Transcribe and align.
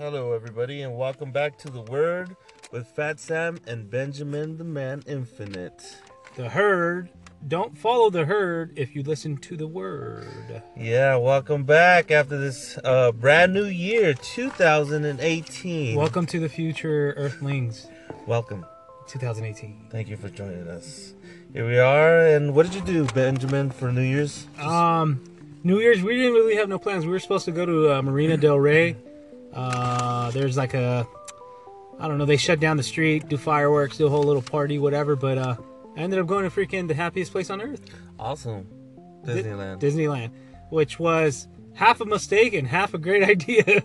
Hello, 0.00 0.32
everybody, 0.32 0.82
and 0.82 0.96
welcome 0.96 1.32
back 1.32 1.58
to 1.58 1.68
the 1.68 1.82
Word 1.82 2.36
with 2.70 2.86
Fat 2.86 3.18
Sam 3.18 3.58
and 3.66 3.90
Benjamin 3.90 4.56
the 4.56 4.62
Man 4.62 5.02
Infinite. 5.08 5.96
The 6.36 6.48
herd. 6.48 7.10
Don't 7.48 7.76
follow 7.76 8.08
the 8.08 8.24
herd 8.24 8.78
if 8.78 8.94
you 8.94 9.02
listen 9.02 9.38
to 9.38 9.56
the 9.56 9.66
word. 9.66 10.62
Yeah, 10.76 11.16
welcome 11.16 11.64
back 11.64 12.12
after 12.12 12.38
this 12.38 12.78
uh, 12.84 13.10
brand 13.10 13.52
new 13.52 13.64
year, 13.64 14.14
2018. 14.14 15.96
Welcome 15.96 16.26
to 16.26 16.38
the 16.38 16.48
future, 16.48 17.14
Earthlings. 17.16 17.88
Welcome. 18.24 18.64
2018. 19.08 19.88
Thank 19.90 20.06
you 20.06 20.16
for 20.16 20.28
joining 20.28 20.68
us. 20.68 21.14
Here 21.52 21.66
we 21.66 21.80
are, 21.80 22.20
and 22.20 22.54
what 22.54 22.66
did 22.66 22.76
you 22.76 22.82
do, 22.82 23.04
Benjamin, 23.06 23.70
for 23.70 23.90
New 23.90 24.02
Year's? 24.02 24.46
Um, 24.60 25.24
New 25.64 25.80
Year's, 25.80 26.04
we 26.04 26.14
didn't 26.14 26.34
really 26.34 26.54
have 26.54 26.68
no 26.68 26.78
plans. 26.78 27.04
We 27.04 27.10
were 27.10 27.18
supposed 27.18 27.46
to 27.46 27.50
go 27.50 27.66
to 27.66 27.96
uh, 27.96 28.02
Marina 28.02 28.36
Del 28.36 28.60
Rey. 28.60 28.94
Uh, 29.52 30.30
there's 30.32 30.56
like 30.56 30.74
a, 30.74 31.06
I 31.98 32.06
don't 32.08 32.18
know, 32.18 32.24
they 32.26 32.36
shut 32.36 32.60
down 32.60 32.76
the 32.76 32.82
street, 32.82 33.28
do 33.28 33.36
fireworks, 33.36 33.98
do 33.98 34.06
a 34.06 34.10
whole 34.10 34.22
little 34.24 34.42
party, 34.42 34.78
whatever. 34.78 35.16
But 35.16 35.38
uh, 35.38 35.56
I 35.96 36.00
ended 36.00 36.18
up 36.18 36.26
going 36.26 36.48
to 36.48 36.50
freaking 36.54 36.86
the 36.88 36.94
happiest 36.94 37.32
place 37.32 37.50
on 37.50 37.60
earth, 37.60 37.80
Awesome. 38.18 38.66
Di- 39.24 39.42
Disneyland. 39.42 39.80
Disneyland, 39.80 40.30
which 40.70 40.98
was 40.98 41.48
half 41.74 42.00
a 42.00 42.04
mistake 42.04 42.54
and 42.54 42.66
half 42.66 42.92
a 42.94 42.98
great 42.98 43.22
idea. 43.28 43.62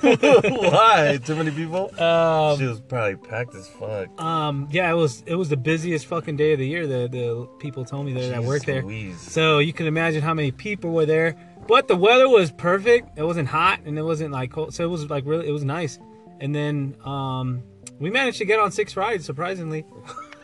Why? 0.00 1.18
Too 1.24 1.34
many 1.36 1.50
people? 1.50 1.90
um, 2.02 2.58
she 2.58 2.66
was 2.66 2.80
probably 2.80 3.16
packed 3.16 3.54
as 3.54 3.68
fuck. 3.68 4.20
Um, 4.20 4.68
yeah, 4.70 4.90
it 4.90 4.94
was 4.94 5.22
it 5.26 5.34
was 5.34 5.48
the 5.48 5.56
busiest 5.56 6.06
fucking 6.06 6.36
day 6.36 6.52
of 6.52 6.58
the 6.58 6.66
year. 6.66 6.86
The 6.86 7.08
the 7.08 7.48
people 7.58 7.84
told 7.84 8.06
me 8.06 8.12
that 8.14 8.28
that 8.30 8.44
worked 8.44 8.66
there. 8.66 8.82
So 9.18 9.58
you 9.58 9.72
can 9.72 9.86
imagine 9.86 10.22
how 10.22 10.34
many 10.34 10.50
people 10.50 10.90
were 10.92 11.06
there. 11.06 11.36
But 11.66 11.88
the 11.88 11.96
weather 11.96 12.28
was 12.28 12.50
perfect. 12.50 13.18
It 13.18 13.22
wasn't 13.22 13.48
hot 13.48 13.80
and 13.84 13.98
it 13.98 14.02
wasn't 14.02 14.32
like 14.32 14.50
cold. 14.52 14.74
So 14.74 14.84
it 14.84 14.88
was 14.88 15.08
like 15.08 15.24
really 15.26 15.48
it 15.48 15.52
was 15.52 15.64
nice. 15.64 15.98
And 16.40 16.54
then 16.54 16.96
um, 17.04 17.62
we 17.98 18.10
managed 18.10 18.38
to 18.38 18.44
get 18.44 18.58
on 18.58 18.72
six 18.72 18.96
rides 18.96 19.24
surprisingly. 19.24 19.84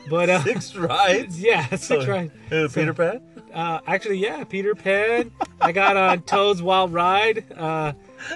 But 0.08 0.30
uh, 0.30 0.42
Six 0.42 0.74
rides? 0.74 1.38
yeah, 1.42 1.68
six 1.76 2.06
rides. 2.06 2.32
Uh, 2.50 2.68
Peter 2.72 2.94
Pan? 2.94 3.20
Uh, 3.52 3.80
actually, 3.86 4.16
yeah, 4.16 4.42
Peter 4.44 4.74
Pan. 4.74 5.30
I 5.60 5.72
got 5.72 5.96
on 5.96 6.22
Toad's 6.26 6.62
Wild 6.62 6.92
Ride. 6.92 7.44
Uh, 7.54 7.92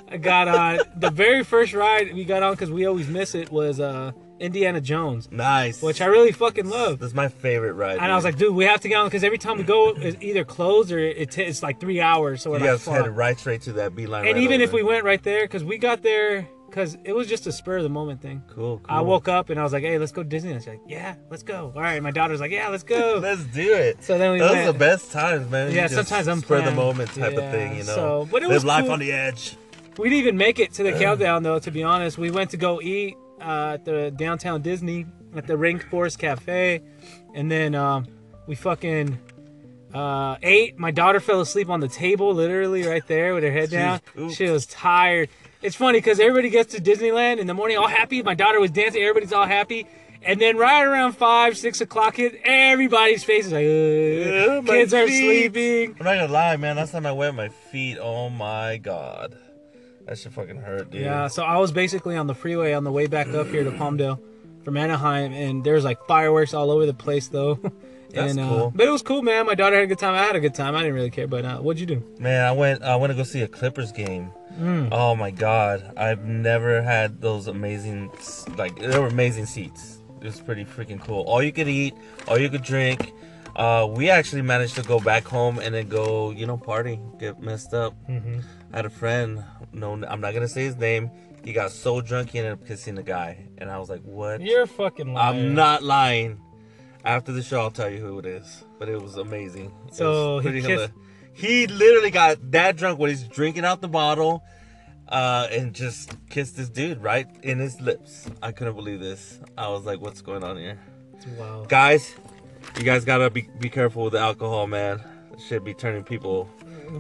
I 0.09 0.17
got 0.19 0.49
on 0.49 0.81
the 0.97 1.11
very 1.11 1.43
first 1.45 1.73
ride 1.73 2.13
we 2.15 2.25
got 2.25 2.43
on 2.43 2.53
because 2.53 2.71
we 2.71 2.85
always 2.85 3.09
miss 3.09 3.35
it 3.35 3.51
was 3.51 3.81
uh, 3.81 4.13
Indiana 4.43 4.81
Jones, 4.81 5.29
Nice. 5.31 5.81
which 5.83 6.01
I 6.01 6.07
really 6.07 6.33
fucking 6.33 6.69
love. 6.69 6.99
That's 6.99 7.15
my 7.15 7.29
favorite 7.29 7.73
ride. 7.75 7.99
And 7.99 8.11
I 8.13 8.17
was 8.17 8.25
like, 8.25 8.37
dude, 8.37 8.55
we 8.55 8.65
have 8.65 8.81
to 8.81 8.89
get 8.89 8.97
on 8.97 9.07
because 9.07 9.25
every 9.25 9.39
time 9.39 9.57
we 9.59 9.63
go, 9.65 9.91
it's 9.97 10.17
either 10.23 10.45
closed 10.45 10.91
or 10.93 10.99
it 10.99 11.31
t- 11.31 11.43
it's 11.43 11.63
like 11.63 11.81
three 11.81 12.01
hours. 12.01 12.43
So 12.43 12.51
we're 12.51 12.59
you 12.59 12.65
like, 12.65 12.73
guys 12.73 12.85
fuck. 12.85 12.95
headed 12.97 13.13
right 13.13 13.39
straight 13.39 13.63
to 13.63 13.73
that 13.75 13.95
beeline. 13.95 14.27
And 14.27 14.35
right 14.35 14.43
even 14.43 14.61
if 14.61 14.73
we 14.73 14.83
went 14.83 15.05
right 15.05 15.23
there, 15.23 15.45
because 15.45 15.63
we 15.65 15.79
got 15.79 16.03
there, 16.03 16.49
because 16.69 16.97
it 17.05 17.13
was 17.13 17.29
just 17.29 17.47
a 17.47 17.53
spur 17.53 17.77
of 17.77 17.83
the 17.83 17.89
moment 17.91 18.21
thing. 18.23 18.43
cool, 18.49 18.79
cool. 18.79 18.87
I 18.89 19.01
woke 19.03 19.29
up 19.29 19.51
and 19.51 19.61
I 19.61 19.63
was 19.63 19.73
like, 19.75 19.83
hey, 19.83 19.99
let's 19.99 20.11
go 20.11 20.23
to 20.23 20.29
Disney. 20.29 20.53
And 20.53 20.61
she's 20.61 20.69
like, 20.69 20.81
yeah, 20.89 21.15
let's 21.31 21.43
go. 21.43 21.71
All 21.77 21.83
right. 21.83 22.03
My 22.03 22.11
daughter's 22.11 22.41
like, 22.41 22.51
yeah, 22.51 22.69
let's 22.69 22.83
go. 22.83 23.19
Let's 23.23 23.45
do 23.45 23.73
it. 23.75 24.03
So 24.03 24.17
then 24.19 24.33
we 24.33 24.39
Those 24.39 24.51
went. 24.53 24.69
are 24.69 24.73
the 24.73 24.79
best 24.79 25.13
times, 25.13 25.51
man. 25.51 25.71
Yeah, 25.73 25.87
sometimes 25.87 26.27
I'm 26.29 26.41
spur 26.41 26.63
the 26.63 26.71
moment 26.73 27.11
type 27.11 27.35
of 27.37 27.51
thing, 27.51 27.73
you 27.77 27.85
know. 27.85 27.95
so- 27.95 28.29
but 28.31 28.43
it 28.43 28.49
Live 28.49 28.57
was 28.57 28.65
life 28.65 28.85
cool. 28.85 28.93
on 28.95 28.99
the 29.01 29.13
edge. 29.13 29.57
We 29.99 30.09
didn't 30.09 30.21
even 30.21 30.37
make 30.39 30.59
it 30.59 30.73
to 30.75 30.83
the 30.83 30.93
countdown 30.99 31.43
though. 31.43 31.59
To 31.59 31.71
be 31.71 31.83
honest, 31.83 32.17
we 32.17 32.31
went 32.31 32.51
to 32.53 32.57
go 32.57 32.81
eat 32.81 33.17
uh, 33.43 33.75
at 33.75 33.85
the 33.85 34.11
downtown 34.11 34.63
Disney 34.63 35.07
at 35.35 35.47
the 35.47 35.55
Rainforest 35.55 36.19
Cafe, 36.19 36.81
and 37.35 37.51
then 37.51 37.75
um, 37.75 38.07
we 38.47 38.55
fucking 38.55 39.19
uh, 39.95 40.37
ate. 40.43 40.79
My 40.79 40.91
daughter 40.91 41.21
fell 41.21 41.41
asleep 41.41 41.69
on 41.69 41.81
the 41.81 41.89
table, 41.89 42.35
literally 42.35 42.87
right 42.87 43.07
there 43.07 43.35
with 43.35 43.45
her 43.45 43.53
head 43.53 43.71
down. 43.71 44.01
pooped. 44.15 44.35
She 44.37 44.49
was 44.49 44.67
tired. 44.67 45.29
It's 45.63 45.77
funny 45.77 45.99
because 45.99 46.19
everybody 46.19 46.51
gets 46.51 46.75
to 46.75 46.81
Disneyland 46.83 47.39
in 47.39 47.47
the 47.47 47.55
morning 47.55 47.79
all 47.79 47.87
happy. 47.89 48.23
My 48.23 48.35
daughter 48.35 48.61
was 48.61 48.71
dancing. 48.71 49.03
Everybody's 49.03 49.33
all 49.33 49.47
happy. 49.47 49.87
And 50.25 50.41
then 50.41 50.57
right 50.57 50.85
around 50.85 51.13
five, 51.15 51.57
six 51.57 51.81
o'clock, 51.81 52.17
hit 52.17 52.41
everybody's 52.45 53.25
faces 53.25 53.53
like, 53.53 53.65
Yeah, 53.65 54.57
Ugh. 54.59 54.65
my 54.65 54.73
kids 54.75 54.95
are 54.95 55.07
sleeping. 55.09 55.97
I'm 55.99 56.05
not 56.05 56.15
gonna 56.15 56.33
lie, 56.33 56.57
man. 56.57 56.77
Last 56.77 56.93
time 56.93 57.07
I 57.07 57.13
wet 57.13 57.35
my 57.35 57.49
feet, 57.49 57.99
oh 58.01 58.29
my 58.31 58.77
god, 58.77 59.37
that 60.13 60.19
should 60.19 60.35
fucking 60.35 60.59
hurt, 60.59 60.91
dude. 60.91 61.01
Yeah, 61.01 61.29
so 61.29 61.43
I 61.43 61.57
was 61.57 61.73
basically 61.73 62.17
on 62.19 62.27
the 62.27 62.35
freeway 62.35 62.75
on 62.75 62.85
the 62.85 62.93
way 62.93 63.07
back 63.07 63.29
up 63.29 63.47
here 63.47 63.65
to 63.65 63.71
Palmdale 63.71 64.21
from 64.63 64.77
Anaheim, 64.77 65.33
and 65.33 65.65
there's 65.65 65.85
like 65.85 66.05
fireworks 66.07 66.53
all 66.53 66.71
over 66.71 66.85
the 66.85 66.93
place 66.93 67.29
though. 67.29 67.55
That's 68.11 68.33
and, 68.33 68.41
uh, 68.41 68.49
cool. 68.49 68.73
But 68.75 68.89
it 68.89 68.91
was 68.91 69.01
cool, 69.01 69.23
man. 69.23 69.47
My 69.47 69.55
daughter 69.55 69.77
had 69.77 69.85
a 69.85 69.87
good 69.87 69.99
time. 69.99 70.15
I 70.15 70.25
had 70.25 70.37
a 70.37 70.41
good 70.41 70.55
time. 70.55 70.75
I 70.75 70.81
didn't 70.81 70.97
really 70.97 71.11
care. 71.11 71.27
But 71.27 71.47
uh, 71.47 71.61
what'd 71.61 71.81
you 71.81 71.87
do? 71.87 72.05
Man, 72.19 72.45
I 72.45 72.53
went. 72.53 72.83
I 72.83 72.95
went 72.97 73.11
to 73.11 73.17
go 73.17 73.23
see 73.23 73.41
a 73.41 73.49
Clippers 73.49 73.91
game. 73.91 74.31
Mm. 74.61 74.89
Oh 74.93 75.17
my 75.17 75.31
god, 75.31 75.95
I've 75.97 76.27
never 76.27 76.83
had 76.83 77.23
those 77.23 77.47
amazing, 77.47 78.11
like 78.59 78.79
they 78.79 78.99
were 78.99 79.07
amazing 79.07 79.47
seats. 79.47 80.03
It 80.21 80.27
was 80.27 80.41
pretty 80.41 80.67
freaking 80.67 81.01
cool. 81.01 81.23
All 81.23 81.43
you 81.43 81.53
could 81.53 81.69
eat, 81.69 81.95
all 82.29 82.39
you 82.39 82.51
could 82.51 82.63
drink. 82.63 83.15
Uh, 83.57 83.87
we 83.91 84.11
actually 84.11 84.43
managed 84.43 84.75
to 84.75 84.83
go 84.83 85.01
back 85.01 85.25
home 85.25 85.59
and 85.59 85.75
then 85.75 85.89
go, 85.89 86.31
you 86.31 86.47
know, 86.47 86.57
party, 86.59 87.01
get 87.19 87.41
messed 87.41 87.73
up. 87.73 87.95
Mm-hmm. 88.09 88.41
I 88.73 88.77
had 88.77 88.87
a 88.87 88.91
friend. 88.91 89.45
No, 89.73 89.93
I'm 89.93 90.21
not 90.21 90.35
gonna 90.35 90.49
say 90.49 90.65
his 90.65 90.77
name. 90.77 91.11
He 91.45 91.53
got 91.53 91.73
so 91.73 92.01
drunk 92.01 92.31
he 92.31 92.39
ended 92.39 92.53
up 92.55 92.67
kissing 92.67 92.97
a 92.99 93.03
guy, 93.03 93.47
and 93.59 93.71
I 93.71 93.79
was 93.79 93.91
like, 93.91 94.03
"What?" 94.03 94.41
You're 94.41 94.67
fucking 94.67 95.13
lying." 95.13 95.47
I'm 95.47 95.55
not 95.55 95.83
lying. 95.83 96.41
After 97.05 97.33
the 97.33 97.43
show, 97.43 97.61
I'll 97.61 97.71
tell 97.73 97.91
you 97.91 97.99
who 97.99 98.19
it 98.21 98.27
is. 98.27 98.65
But 98.79 98.89
it 98.89 99.01
was 99.03 99.17
amazing. 99.17 99.73
It 99.89 99.95
So 99.97 100.37
was 100.37 100.45
he 100.45 100.63
kissed- 100.63 100.93
He 101.35 101.67
literally 101.67 102.11
got 102.11 102.51
that 102.53 102.77
drunk 102.77 102.99
when 102.99 103.11
he's 103.11 103.25
drinking 103.25 103.65
out 103.65 103.81
the 103.81 103.89
bottle, 103.89 104.43
uh, 105.09 105.49
and 105.51 105.75
just 105.75 106.15
kissed 106.31 106.57
this 106.57 106.69
dude 106.69 107.03
right 107.03 107.27
in 107.43 107.59
his 107.59 107.81
lips. 107.81 108.29
I 108.43 108.53
couldn't 108.53 108.75
believe 108.77 109.01
this. 109.01 109.41
I 109.59 109.69
was 109.69 109.85
like, 109.85 110.01
"What's 110.01 110.21
going 110.21 110.45
on 110.45 110.57
here, 110.59 110.79
Wow. 111.39 111.65
guys? 111.69 112.15
You 112.79 112.85
guys 112.85 113.05
gotta 113.05 113.31
be 113.31 113.49
be 113.59 113.69
careful 113.69 114.05
with 114.05 114.13
the 114.13 114.21
alcohol, 114.21 114.67
man. 114.69 115.01
It 115.33 115.41
should 115.41 115.65
be 115.65 115.75
turning 115.75 116.05
people, 116.05 116.49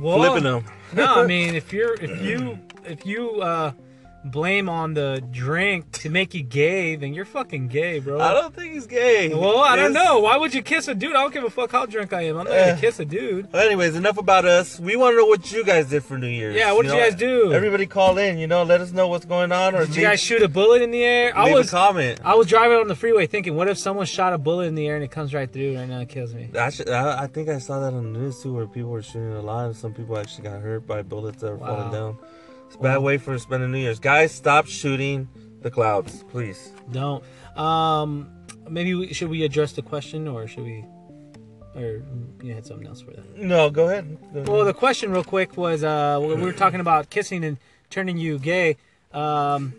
Well, 0.01 0.19
flipping 0.19 0.45
them." 0.45 0.65
no, 0.95 1.23
I 1.23 1.27
mean 1.27 1.55
if 1.55 1.73
you're 1.73 1.95
if 1.95 2.23
you 2.23 2.59
if 2.85 3.05
you 3.07 3.41
uh 3.41 3.73
blame 4.25 4.69
on 4.69 4.95
the 4.95 5.23
drink 5.31 5.91
to 5.93 6.09
make 6.11 6.33
you 6.35 6.43
gay, 6.43 6.95
then 6.97 7.13
you're 7.13 7.25
fucking 7.25 7.69
gay, 7.69 7.99
bro. 7.99 8.21
I 8.21 8.33
don't 8.33 8.55
think 8.55 8.73
he's 8.75 8.87
gay. 8.87 9.35
well, 9.35 9.59
I 9.59 9.75
don't 9.77 9.93
know. 9.93 10.21
Why 10.21 10.37
would 10.37 10.55
you 10.55 10.63
kiss 10.63 10.87
a 10.89 10.95
dude? 10.95 11.11
I 11.17 11.23
don't 11.23 11.35
give 11.35 11.45
a 11.45 11.51
fuck 11.51 11.73
how 11.73 11.87
drunk 11.87 12.13
I 12.13 12.23
am. 12.23 12.37
I'm 12.39 12.45
not 12.47 12.51
gonna 12.57 12.79
kiss 12.81 13.01
a 13.01 13.05
dude. 13.05 13.53
Well, 13.53 13.65
anyways, 13.67 13.97
enough 13.97 14.19
about 14.19 14.45
us. 14.45 14.79
We 14.79 14.97
want 14.97 15.15
to 15.15 15.17
know 15.19 15.27
what 15.27 15.51
you 15.51 15.65
guys 15.65 15.89
did 15.91 16.05
for 16.05 16.19
New 16.19 16.29
Year's. 16.29 16.55
Yeah, 16.55 16.73
what 16.73 16.83
did 16.85 16.93
you 16.93 16.99
guys 17.01 17.15
do? 17.15 17.53
Everybody 17.53 17.87
call 17.87 18.19
in. 18.19 18.39
You 18.39 18.47
know, 18.47 18.63
let 18.63 18.81
us 18.81 18.93
know 18.93 19.09
what's 19.09 19.25
going 19.25 19.53
on, 19.53 19.75
or 19.75 19.81
Did 19.81 19.89
leave, 19.91 19.99
you 19.99 20.03
guys 20.05 20.21
shoot 20.21 20.43
a 20.43 20.49
bullet 20.49 20.83
in 20.83 20.91
the 20.91 21.03
air? 21.03 21.37
I 21.37 21.47
leave 21.47 21.55
was 21.55 21.69
a 21.69 21.71
comment. 21.71 22.21
I 22.25 22.35
was 22.35 22.47
driving 22.47 22.79
on 22.79 22.89
the 22.89 22.97
freeway 22.97 23.27
thinking, 23.27 23.57
what 23.57 23.69
if 23.69 23.77
someone 23.79 24.07
shot 24.07 24.33
a 24.33 24.39
bullet 24.39 24.67
in 24.67 24.75
the 24.75 24.87
air 24.87 24.95
and 24.95 25.05
it 25.05 25.11
comes 25.11 25.35
right 25.35 25.51
through 25.53 25.77
right 25.77 25.89
now 25.89 25.99
and 25.99 26.09
kills 26.09 26.33
me? 26.35 26.49
I, 26.59 26.71
should, 26.71 26.89
I, 26.89 27.25
I 27.25 27.27
think 27.27 27.49
I 27.49 27.59
saw 27.59 27.81
that 27.81 27.93
on 27.93 28.13
the 28.13 28.19
news 28.19 28.41
too, 28.43 28.55
where 28.55 28.67
people 28.67 28.91
were 28.91 29.03
shooting 29.03 29.33
a 29.33 29.43
lot, 29.43 29.67
and 29.67 29.77
some 29.77 29.93
people 29.95 30.17
actually 30.17 30.45
got 30.45 30.61
hurt 30.63 30.87
by 30.87 31.03
bullets 31.03 31.41
that 31.41 31.51
were 31.51 31.57
Wow. 31.57 31.67
falling 31.77 31.93
down. 31.93 32.19
It's 32.73 32.79
a 32.81 32.83
bad 32.83 32.99
way 33.03 33.19
for 33.19 33.39
spending 33.39 33.71
New 33.71 33.77
Year's. 33.79 33.99
Guys, 34.01 34.33
stop 34.33 34.67
shooting 34.67 35.29
the 35.61 35.71
clouds, 35.71 36.25
please. 36.31 36.73
Don't. 36.91 37.23
Um, 37.55 38.31
maybe 38.71 38.95
we, 38.95 39.13
should 39.13 39.29
we 39.29 39.45
address 39.45 39.73
the 39.73 39.83
question 39.83 40.27
or 40.27 40.47
should 40.49 40.65
we? 40.65 40.83
Or 41.75 42.03
you 42.43 42.55
had 42.55 42.65
something 42.65 42.87
else 42.87 43.03
for 43.03 43.11
that? 43.11 43.37
No, 43.37 43.69
go 43.69 43.89
ahead. 43.91 44.17
Well, 44.49 44.65
the 44.65 44.73
question 44.73 45.11
real 45.13 45.23
quick 45.23 45.59
was 45.59 45.85
uh, 45.85 46.19
we 46.23 46.29
we 46.35 46.43
were 46.43 46.53
talking 46.55 46.81
about 46.81 47.11
kissing 47.11 47.45
and 47.45 47.59
turning 47.91 48.17
you 48.17 48.39
gay. 48.39 48.79
Um, 49.13 49.75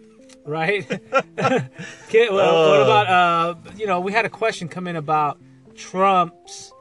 right? 0.45 0.87
Ki- 2.09 2.29
well, 2.29 2.69
what 2.69 2.79
Uh. 2.79 2.83
about 2.83 3.07
uh, 3.07 3.55
you 3.75 3.87
know 3.87 3.99
we 4.01 4.11
had 4.11 4.25
a 4.25 4.29
question 4.29 4.67
come 4.67 4.85
in 4.87 4.95
about 4.95 5.39
Trump's 5.75 6.71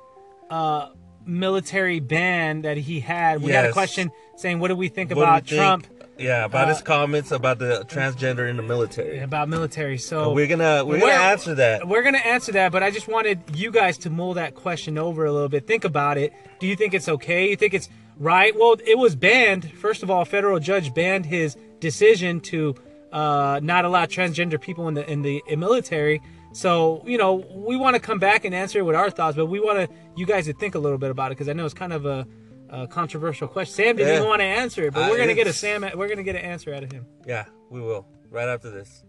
uh, 0.50 0.88
military 1.24 2.00
ban 2.00 2.62
that 2.62 2.76
he 2.76 3.00
had. 3.00 3.42
We 3.42 3.52
had 3.52 3.64
a 3.64 3.72
question 3.72 4.10
saying 4.36 4.60
what 4.60 4.68
do 4.68 4.76
we 4.76 4.88
think 4.88 5.10
What 5.10 5.22
about 5.22 5.46
think? 5.46 5.88
Yeah, 6.22 6.44
about 6.44 6.66
uh, 6.66 6.74
his 6.74 6.82
comments 6.82 7.30
about 7.32 7.58
the 7.58 7.84
transgender 7.88 8.48
in 8.48 8.56
the 8.56 8.62
military. 8.62 9.18
about 9.18 9.48
military? 9.48 9.98
So 9.98 10.32
we're 10.32 10.46
gonna 10.46 10.84
we're 10.84 10.98
gonna 11.00 11.12
Where- 11.12 11.20
answer 11.20 11.54
that. 11.56 11.86
We're 11.88 12.02
gonna 12.02 12.18
answer 12.18 12.52
that, 12.52 12.72
but 12.72 12.82
I 12.82 12.90
just 12.90 13.08
wanted 13.08 13.40
you 13.54 13.70
guys 13.70 13.98
to 13.98 14.10
mull 14.10 14.34
that 14.34 14.54
question 14.54 14.98
over 14.98 15.24
a 15.24 15.32
little 15.32 15.48
bit. 15.48 15.66
Think 15.66 15.84
about 15.84 16.18
it. 16.18 16.32
Do 16.60 16.66
you 16.66 16.76
think 16.76 16.94
it's 16.94 17.08
okay? 17.08 17.50
You 17.50 17.56
think 17.56 17.74
it's 17.74 17.88
right? 18.18 18.56
Well, 18.56 18.76
it 18.86 18.98
was 18.98 19.16
banned. 19.16 19.70
First 19.72 20.02
of 20.02 20.10
all, 20.10 20.22
a 20.22 20.24
federal 20.24 20.58
judge 20.60 20.94
banned 20.94 21.26
his 21.26 21.56
decision 21.80 22.40
to 22.40 22.74
uh, 23.12 23.60
not 23.62 23.84
allow 23.84 24.06
transgender 24.06 24.60
people 24.60 24.88
in 24.88 24.94
the 24.94 25.10
in 25.10 25.22
the 25.22 25.42
military. 25.56 26.22
So 26.52 27.02
you 27.06 27.18
know, 27.18 27.34
we 27.54 27.76
want 27.76 27.94
to 27.96 28.00
come 28.00 28.18
back 28.18 28.44
and 28.44 28.54
answer 28.54 28.78
it 28.78 28.82
with 28.82 28.96
our 28.96 29.10
thoughts, 29.10 29.36
but 29.36 29.46
we 29.46 29.58
want 29.60 29.78
to 29.88 29.94
you 30.16 30.26
guys 30.26 30.46
to 30.46 30.52
think 30.52 30.74
a 30.74 30.78
little 30.78 30.98
bit 30.98 31.10
about 31.10 31.32
it 31.32 31.36
because 31.36 31.48
I 31.48 31.52
know 31.54 31.64
it's 31.64 31.74
kind 31.74 31.92
of 31.92 32.04
a, 32.06 32.26
a 32.72 32.86
controversial 32.88 33.46
question. 33.48 33.74
Sam 33.74 33.96
didn't 33.96 34.08
Yeah. 34.08 34.16
even 34.16 34.28
want 34.28 34.40
to 34.40 34.44
answer 34.46 34.84
it, 34.86 34.94
but 34.94 35.02
Uh, 35.04 35.10
we're 35.10 35.18
gonna 35.18 35.34
get 35.34 35.46
a 35.46 35.52
Sam. 35.52 35.82
We're 35.94 36.08
gonna 36.08 36.22
get 36.22 36.36
an 36.36 36.42
answer 36.42 36.74
out 36.74 36.82
of 36.82 36.90
him. 36.90 37.06
Yeah, 37.26 37.44
we 37.70 37.80
will 37.80 38.06
right 38.30 38.48
after 38.48 38.70
this. 38.70 39.04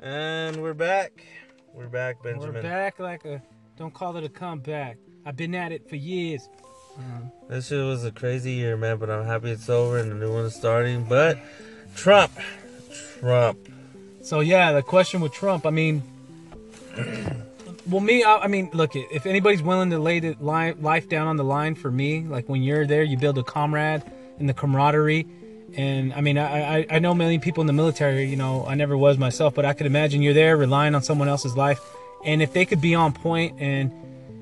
And 0.00 0.60
we're 0.62 0.74
back. 0.74 1.24
We're 1.72 1.88
back, 1.88 2.22
Benjamin. 2.22 2.54
We're 2.54 2.62
back 2.62 2.98
like 2.98 3.24
a. 3.24 3.42
Don't 3.76 3.94
call 3.94 4.16
it 4.16 4.24
a 4.24 4.28
comeback. 4.28 4.98
I've 5.24 5.36
been 5.36 5.54
at 5.54 5.72
it 5.72 5.88
for 5.88 5.96
years. 5.96 6.48
Um, 6.98 7.30
This 7.48 7.68
shit 7.68 7.84
was 7.84 8.04
a 8.04 8.10
crazy 8.12 8.52
year, 8.52 8.76
man, 8.76 8.98
but 8.98 9.10
I'm 9.10 9.24
happy 9.26 9.50
it's 9.50 9.68
over 9.68 9.98
and 9.98 10.10
the 10.10 10.14
new 10.14 10.32
one's 10.32 10.54
starting. 10.54 11.04
But 11.04 11.38
Trump, 11.96 12.32
Trump. 13.20 13.58
so 14.22 14.40
yeah, 14.40 14.72
the 14.72 14.82
question 14.82 15.20
with 15.20 15.32
Trump. 15.32 15.66
I 15.66 15.70
mean, 15.70 16.02
well, 17.88 18.00
me. 18.00 18.22
I, 18.22 18.38
I 18.38 18.46
mean, 18.48 18.70
look, 18.72 18.94
if 18.94 19.26
anybody's 19.26 19.62
willing 19.62 19.90
to 19.90 19.98
lay 19.98 20.20
the 20.20 20.36
li- 20.40 20.72
life 20.74 21.08
down 21.08 21.26
on 21.26 21.36
the 21.36 21.44
line 21.44 21.74
for 21.74 21.90
me, 21.90 22.20
like 22.20 22.48
when 22.48 22.62
you're 22.62 22.86
there, 22.86 23.02
you 23.02 23.16
build 23.16 23.38
a 23.38 23.42
comrade 23.42 24.02
and 24.38 24.48
the 24.48 24.54
camaraderie. 24.54 25.26
And 25.74 26.12
I 26.12 26.20
mean, 26.20 26.36
I, 26.36 26.80
I 26.80 26.86
I 26.90 26.98
know 26.98 27.14
million 27.14 27.40
people 27.40 27.62
in 27.62 27.66
the 27.66 27.72
military. 27.72 28.26
You 28.26 28.36
know, 28.36 28.66
I 28.66 28.74
never 28.74 28.96
was 28.96 29.16
myself, 29.16 29.54
but 29.54 29.64
I 29.64 29.72
could 29.72 29.86
imagine 29.86 30.20
you're 30.20 30.34
there 30.34 30.56
relying 30.56 30.94
on 30.94 31.02
someone 31.02 31.28
else's 31.28 31.56
life, 31.56 31.80
and 32.26 32.42
if 32.42 32.52
they 32.52 32.66
could 32.66 32.80
be 32.82 32.94
on 32.94 33.12
point 33.14 33.58
and 33.58 33.90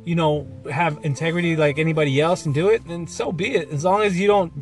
you 0.04 0.14
know 0.14 0.46
have 0.70 0.98
integrity 1.04 1.56
like 1.56 1.78
anybody 1.78 2.20
else 2.20 2.46
and 2.46 2.54
do 2.54 2.68
it, 2.68 2.86
then 2.88 3.06
so 3.06 3.32
be 3.32 3.54
it. 3.54 3.70
As 3.70 3.84
long 3.84 4.02
as 4.02 4.18
you 4.18 4.26
don't 4.26 4.52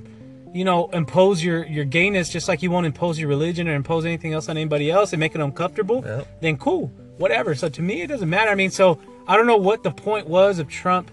you 0.54 0.64
know, 0.64 0.88
impose 0.94 1.44
your 1.44 1.66
your 1.66 1.84
gayness 1.84 2.30
just 2.30 2.48
like 2.48 2.62
you 2.62 2.70
won't 2.70 2.86
impose 2.86 3.18
your 3.18 3.28
religion 3.28 3.68
or 3.68 3.74
impose 3.74 4.06
anything 4.06 4.32
else 4.32 4.48
on 4.48 4.56
anybody 4.56 4.90
else 4.90 5.12
and 5.12 5.20
make 5.20 5.34
it 5.34 5.40
uncomfortable, 5.42 6.02
Yep. 6.04 6.40
then 6.40 6.56
cool, 6.56 6.86
whatever. 7.18 7.54
So 7.54 7.68
to 7.68 7.82
me, 7.82 8.00
it 8.00 8.06
doesn't 8.06 8.30
matter. 8.30 8.50
I 8.50 8.54
mean, 8.54 8.70
so 8.70 8.98
I 9.26 9.36
don't 9.36 9.46
know 9.46 9.58
what 9.58 9.82
the 9.82 9.90
point 9.90 10.26
was 10.26 10.58
of 10.58 10.68
Trump 10.68 11.10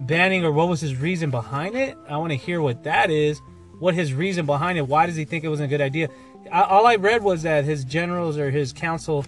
banning 0.00 0.42
or 0.42 0.52
what 0.52 0.68
was 0.68 0.80
his 0.80 0.96
reason 0.96 1.30
behind 1.30 1.74
it. 1.76 1.98
I 2.08 2.16
want 2.16 2.30
to 2.30 2.36
hear 2.36 2.62
what 2.62 2.82
that 2.84 3.10
is, 3.10 3.40
what 3.78 3.94
his 3.94 4.14
reason 4.14 4.46
behind 4.46 4.78
it. 4.78 4.88
Why 4.88 5.04
does 5.04 5.16
he 5.16 5.26
think 5.26 5.44
it 5.44 5.48
was 5.48 5.60
a 5.60 5.66
good 5.66 5.82
idea? 5.82 6.08
I, 6.50 6.62
all 6.62 6.86
I 6.86 6.96
read 6.96 7.22
was 7.22 7.42
that 7.42 7.64
his 7.66 7.84
generals 7.84 8.38
or 8.38 8.50
his 8.50 8.72
council, 8.72 9.26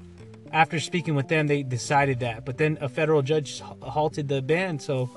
after 0.53 0.81
speaking 0.81 1.15
with 1.15 1.29
them, 1.29 1.47
they 1.47 1.63
decided 1.63 2.21
that. 2.21 2.45
But 2.45 2.59
then 2.59 2.79
a 2.81 2.89
federal 2.89 3.23
judge 3.23 3.61
halted 3.61 4.29
the 4.29 4.43
ban. 4.43 4.79
So, 4.79 5.11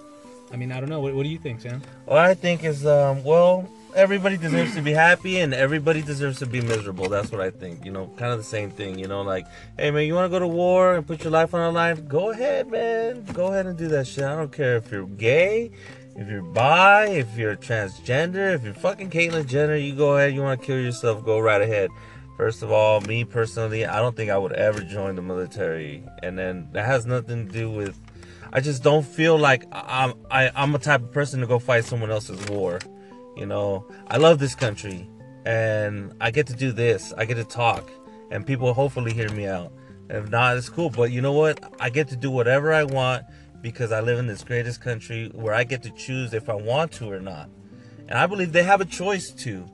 I 0.52 0.58
mean, 0.58 0.72
I 0.72 0.80
don't 0.80 0.90
know. 0.90 1.00
What, 1.00 1.16
what 1.16 1.24
do 1.24 1.30
you 1.30 1.40
think, 1.40 1.62
Sam? 1.62 1.82
What 2.06 2.20
I 2.20 2.34
think 2.34 2.64
is, 2.64 2.86
um, 2.86 3.24
well, 3.24 3.68
everybody 3.96 4.38
deserves 4.38 4.76
to 4.76 4.82
be 4.82 4.92
happy 4.92 5.40
and 5.40 5.54
everybody 5.54 6.02
deserves 6.02 6.40
to 6.40 6.46
be 6.46 6.62
miserable. 6.62 7.10
That's 7.10 7.32
what 7.32 7.42
I 7.42 7.50
think. 7.50 7.86
You 7.86 7.92
know, 7.92 8.08
kind 8.18 8.32
of 8.32 8.38
the 8.38 8.44
same 8.44 8.72
thing. 8.72 9.00
You 9.00 9.08
know, 9.08 9.22
like, 9.22 9.46
hey 9.78 9.92
man, 9.92 10.06
you 10.06 10.14
want 10.14 10.26
to 10.26 10.30
go 10.30 10.40
to 10.40 10.48
war 10.48 10.96
and 10.96 11.06
put 11.06 11.24
your 11.24 11.32
life 11.32 11.54
on 11.54 11.62
the 11.62 11.72
line? 11.72 12.08
Go 12.08 12.32
ahead, 12.32 12.70
man. 12.70 13.24
Go 13.34 13.48
ahead 13.48 13.66
and 13.66 13.78
do 13.78 13.88
that 13.90 14.08
shit. 14.08 14.24
I 14.24 14.36
don't 14.36 14.52
care 14.52 14.78
if 14.78 14.92
you're 14.92 15.06
gay, 15.06 15.72
if 16.16 16.28
you're 16.28 16.42
bi, 16.42 17.08
if 17.08 17.38
you're 17.38 17.56
transgender, 17.56 18.54
if 18.54 18.64
you're 18.64 18.74
fucking 18.74 19.10
Caitlyn 19.10 19.46
Jenner. 19.46 19.76
You 19.76 19.96
go 19.96 20.18
ahead. 20.18 20.34
You 20.34 20.42
want 20.42 20.60
to 20.60 20.66
kill 20.66 20.80
yourself? 20.80 21.24
Go 21.26 21.40
right 21.40 21.62
ahead. 21.62 21.90
First 22.38 22.64
of 22.64 22.72
all, 22.72 23.00
me 23.02 23.24
personally, 23.24 23.86
I 23.86 24.00
don't 24.00 24.16
think 24.16 24.32
I 24.32 24.38
would 24.38 24.54
ever 24.54 24.82
join 24.82 25.16
the 25.16 25.22
military, 25.22 26.04
and 26.24 26.38
then 26.38 26.68
that 26.72 26.86
has 26.86 27.06
nothing 27.06 27.48
to 27.48 27.54
do 27.54 27.70
with. 27.70 28.00
I 28.52 28.60
just 28.60 28.84
don't 28.84 29.06
feel 29.06 29.38
like 29.38 29.66
I'm 29.72 30.14
I, 30.32 30.52
I'm 30.56 30.74
a 30.74 30.80
type 30.80 31.02
of 31.02 31.12
person 31.12 31.42
to 31.42 31.48
go 31.48 31.60
fight 31.60 31.86
someone 31.86 32.10
else's 32.10 32.44
war. 32.50 32.80
You 33.36 33.46
know, 33.46 33.86
I 34.08 34.18
love 34.18 34.40
this 34.40 34.56
country, 34.56 35.08
and 35.46 36.14
I 36.20 36.32
get 36.32 36.48
to 36.48 36.54
do 36.54 36.72
this. 36.72 37.14
I 37.14 37.26
get 37.26 37.36
to 37.36 37.44
talk, 37.44 37.90
and 38.32 38.46
people 38.46 38.74
hopefully 38.74 39.14
hear 39.14 39.30
me 39.30 39.48
out. 39.48 39.72
If 40.10 40.30
not, 40.30 40.58
it's 40.58 40.70
cool. 40.70 40.90
But 40.90 41.12
you 41.12 41.22
know 41.22 41.34
what? 41.34 41.74
I 41.80 41.90
get 41.90 42.08
to 42.10 42.16
do 42.16 42.32
whatever 42.32 42.74
I 42.74 42.84
want 42.84 43.26
because 43.62 43.92
I 43.92 44.02
live 44.02 44.20
in 44.20 44.28
this 44.28 44.44
greatest 44.44 44.82
country 44.82 45.30
where 45.34 45.54
I 45.54 45.64
get 45.64 45.84
to 45.84 45.90
choose 45.92 46.34
if 46.34 46.50
I 46.50 46.56
want 46.56 46.92
to 46.94 47.12
or 47.12 47.20
not. 47.20 47.50
And 48.08 48.18
I 48.18 48.28
believe 48.28 48.52
they 48.52 48.64
have 48.64 48.82
a 48.82 48.86
choice 48.86 49.32
to. 49.32 49.66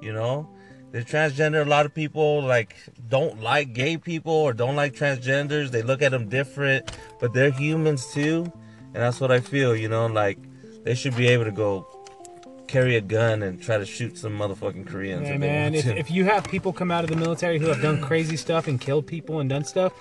You 0.00 0.12
know, 0.12 0.48
they're 0.90 1.02
transgender. 1.02 1.64
A 1.64 1.68
lot 1.68 1.86
of 1.86 1.94
people 1.94 2.42
like 2.42 2.76
don't 3.08 3.42
like 3.42 3.74
gay 3.74 3.96
people 3.96 4.32
or 4.32 4.52
don't 4.52 4.76
like 4.76 4.94
transgenders. 4.94 5.70
They 5.70 5.82
look 5.82 6.02
at 6.02 6.12
them 6.12 6.28
different, 6.28 6.90
but 7.20 7.32
they're 7.32 7.50
humans 7.50 8.06
too. 8.12 8.50
And 8.94 9.02
that's 9.02 9.20
what 9.20 9.30
I 9.30 9.40
feel. 9.40 9.76
You 9.76 9.88
know, 9.88 10.06
like 10.06 10.38
they 10.84 10.94
should 10.94 11.16
be 11.16 11.28
able 11.28 11.44
to 11.44 11.52
go 11.52 11.86
carry 12.66 12.96
a 12.96 13.00
gun 13.00 13.42
and 13.42 13.60
try 13.60 13.78
to 13.78 13.86
shoot 13.86 14.16
some 14.16 14.38
motherfucking 14.38 14.86
Koreans. 14.86 15.28
If 15.28 15.38
man. 15.38 15.74
If, 15.74 15.86
if 15.86 16.10
you 16.10 16.24
have 16.24 16.44
people 16.44 16.72
come 16.72 16.90
out 16.90 17.04
of 17.04 17.10
the 17.10 17.16
military 17.16 17.58
who 17.58 17.66
have 17.66 17.82
done 17.82 18.00
crazy 18.08 18.36
stuff 18.36 18.66
and 18.68 18.80
killed 18.80 19.06
people 19.06 19.40
and 19.40 19.50
done 19.50 19.64
stuff, 19.64 19.92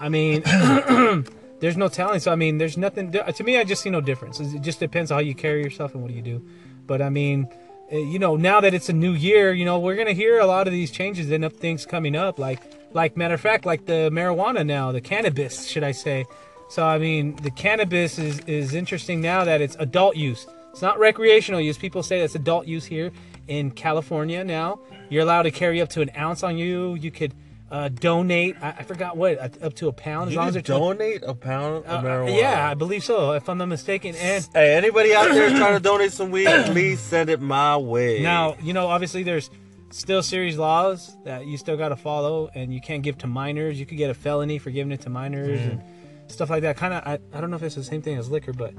I 0.00 0.08
mean, 0.08 0.42
there's 1.60 1.76
no 1.76 1.88
telling. 1.88 2.20
So 2.20 2.30
I 2.30 2.36
mean, 2.36 2.58
there's 2.58 2.76
nothing. 2.76 3.12
To 3.12 3.44
me, 3.44 3.58
I 3.58 3.64
just 3.64 3.82
see 3.82 3.90
no 3.90 4.00
difference. 4.00 4.38
It 4.38 4.60
just 4.60 4.78
depends 4.78 5.10
on 5.10 5.16
how 5.16 5.22
you 5.22 5.34
carry 5.34 5.62
yourself 5.62 5.94
and 5.94 6.02
what 6.02 6.10
do 6.10 6.14
you 6.14 6.22
do. 6.22 6.46
But 6.86 7.02
I 7.02 7.08
mean, 7.08 7.48
Uh, 7.92 7.98
you 7.98 8.18
know, 8.18 8.36
now 8.36 8.60
that 8.60 8.74
it's 8.74 8.88
a 8.88 8.92
new 8.92 9.12
year, 9.12 9.52
you 9.52 9.64
know, 9.64 9.78
we're 9.78 9.94
gonna 9.94 10.12
hear 10.12 10.40
a 10.40 10.46
lot 10.46 10.66
of 10.66 10.72
these 10.72 10.90
changes 10.90 11.30
and 11.30 11.44
up 11.44 11.52
things 11.52 11.86
coming 11.86 12.16
up. 12.16 12.38
Like, 12.38 12.60
like 12.92 13.16
matter 13.16 13.34
of 13.34 13.40
fact, 13.40 13.64
like 13.64 13.86
the 13.86 14.10
marijuana 14.12 14.66
now, 14.66 14.90
the 14.90 15.00
cannabis, 15.00 15.68
should 15.68 15.84
I 15.84 15.92
say? 15.92 16.24
So 16.68 16.84
I 16.84 16.98
mean, 16.98 17.36
the 17.36 17.50
cannabis 17.50 18.18
is 18.18 18.40
is 18.40 18.74
interesting 18.74 19.20
now 19.20 19.44
that 19.44 19.60
it's 19.60 19.76
adult 19.78 20.16
use. 20.16 20.46
It's 20.72 20.82
not 20.82 20.98
recreational 20.98 21.60
use. 21.60 21.78
People 21.78 22.02
say 22.02 22.20
that's 22.20 22.34
adult 22.34 22.66
use 22.66 22.84
here 22.84 23.12
in 23.46 23.70
California 23.70 24.42
now. 24.42 24.80
You're 25.08 25.22
allowed 25.22 25.42
to 25.42 25.52
carry 25.52 25.80
up 25.80 25.88
to 25.90 26.00
an 26.00 26.10
ounce 26.18 26.42
on 26.42 26.58
you. 26.58 26.96
You 26.96 27.12
could 27.12 27.32
uh, 27.70 27.88
donate. 27.88 28.56
I, 28.62 28.68
I 28.78 28.82
forgot 28.84 29.16
what 29.16 29.38
uh, 29.38 29.48
up 29.66 29.74
to 29.74 29.88
a 29.88 29.92
pound 29.92 30.28
as 30.28 30.34
you 30.34 30.38
long 30.38 30.48
as 30.48 30.54
they're 30.54 30.62
donate 30.62 31.22
a 31.26 31.34
pound 31.34 31.84
of 31.84 32.04
uh, 32.04 32.08
marijuana. 32.08 32.38
yeah, 32.38 32.70
I 32.70 32.74
believe 32.74 33.02
so, 33.04 33.32
if 33.32 33.48
I'm 33.48 33.58
not 33.58 33.66
mistaken. 33.66 34.14
And 34.16 34.48
Hey, 34.52 34.74
anybody 34.76 35.14
out 35.14 35.30
there 35.32 35.50
trying 35.50 35.74
to 35.74 35.80
donate 35.80 36.12
some 36.12 36.30
weed, 36.30 36.46
please 36.66 37.00
send 37.00 37.30
it 37.30 37.40
my 37.40 37.76
way. 37.76 38.22
now, 38.22 38.56
you 38.62 38.72
know, 38.72 38.86
obviously 38.86 39.22
there's 39.22 39.50
still 39.90 40.22
serious 40.22 40.56
laws 40.56 41.16
that 41.24 41.46
you 41.46 41.56
still 41.56 41.76
got 41.76 41.88
to 41.90 41.96
follow, 41.96 42.50
and 42.54 42.72
you 42.72 42.80
can't 42.80 43.02
give 43.02 43.18
to 43.18 43.26
minors. 43.26 43.78
You 43.80 43.86
could 43.86 43.98
get 43.98 44.10
a 44.10 44.14
felony 44.14 44.58
for 44.58 44.70
giving 44.70 44.92
it 44.92 45.00
to 45.02 45.10
minors 45.10 45.60
and 45.60 45.82
stuff 46.28 46.50
like 46.50 46.62
that. 46.62 46.76
Kind 46.76 46.94
of, 46.94 47.02
I, 47.06 47.18
I 47.32 47.40
don't 47.40 47.50
know 47.50 47.56
if 47.56 47.62
it's 47.62 47.74
the 47.74 47.84
same 47.84 48.02
thing 48.02 48.16
as 48.16 48.30
liquor, 48.30 48.52
but 48.52 48.74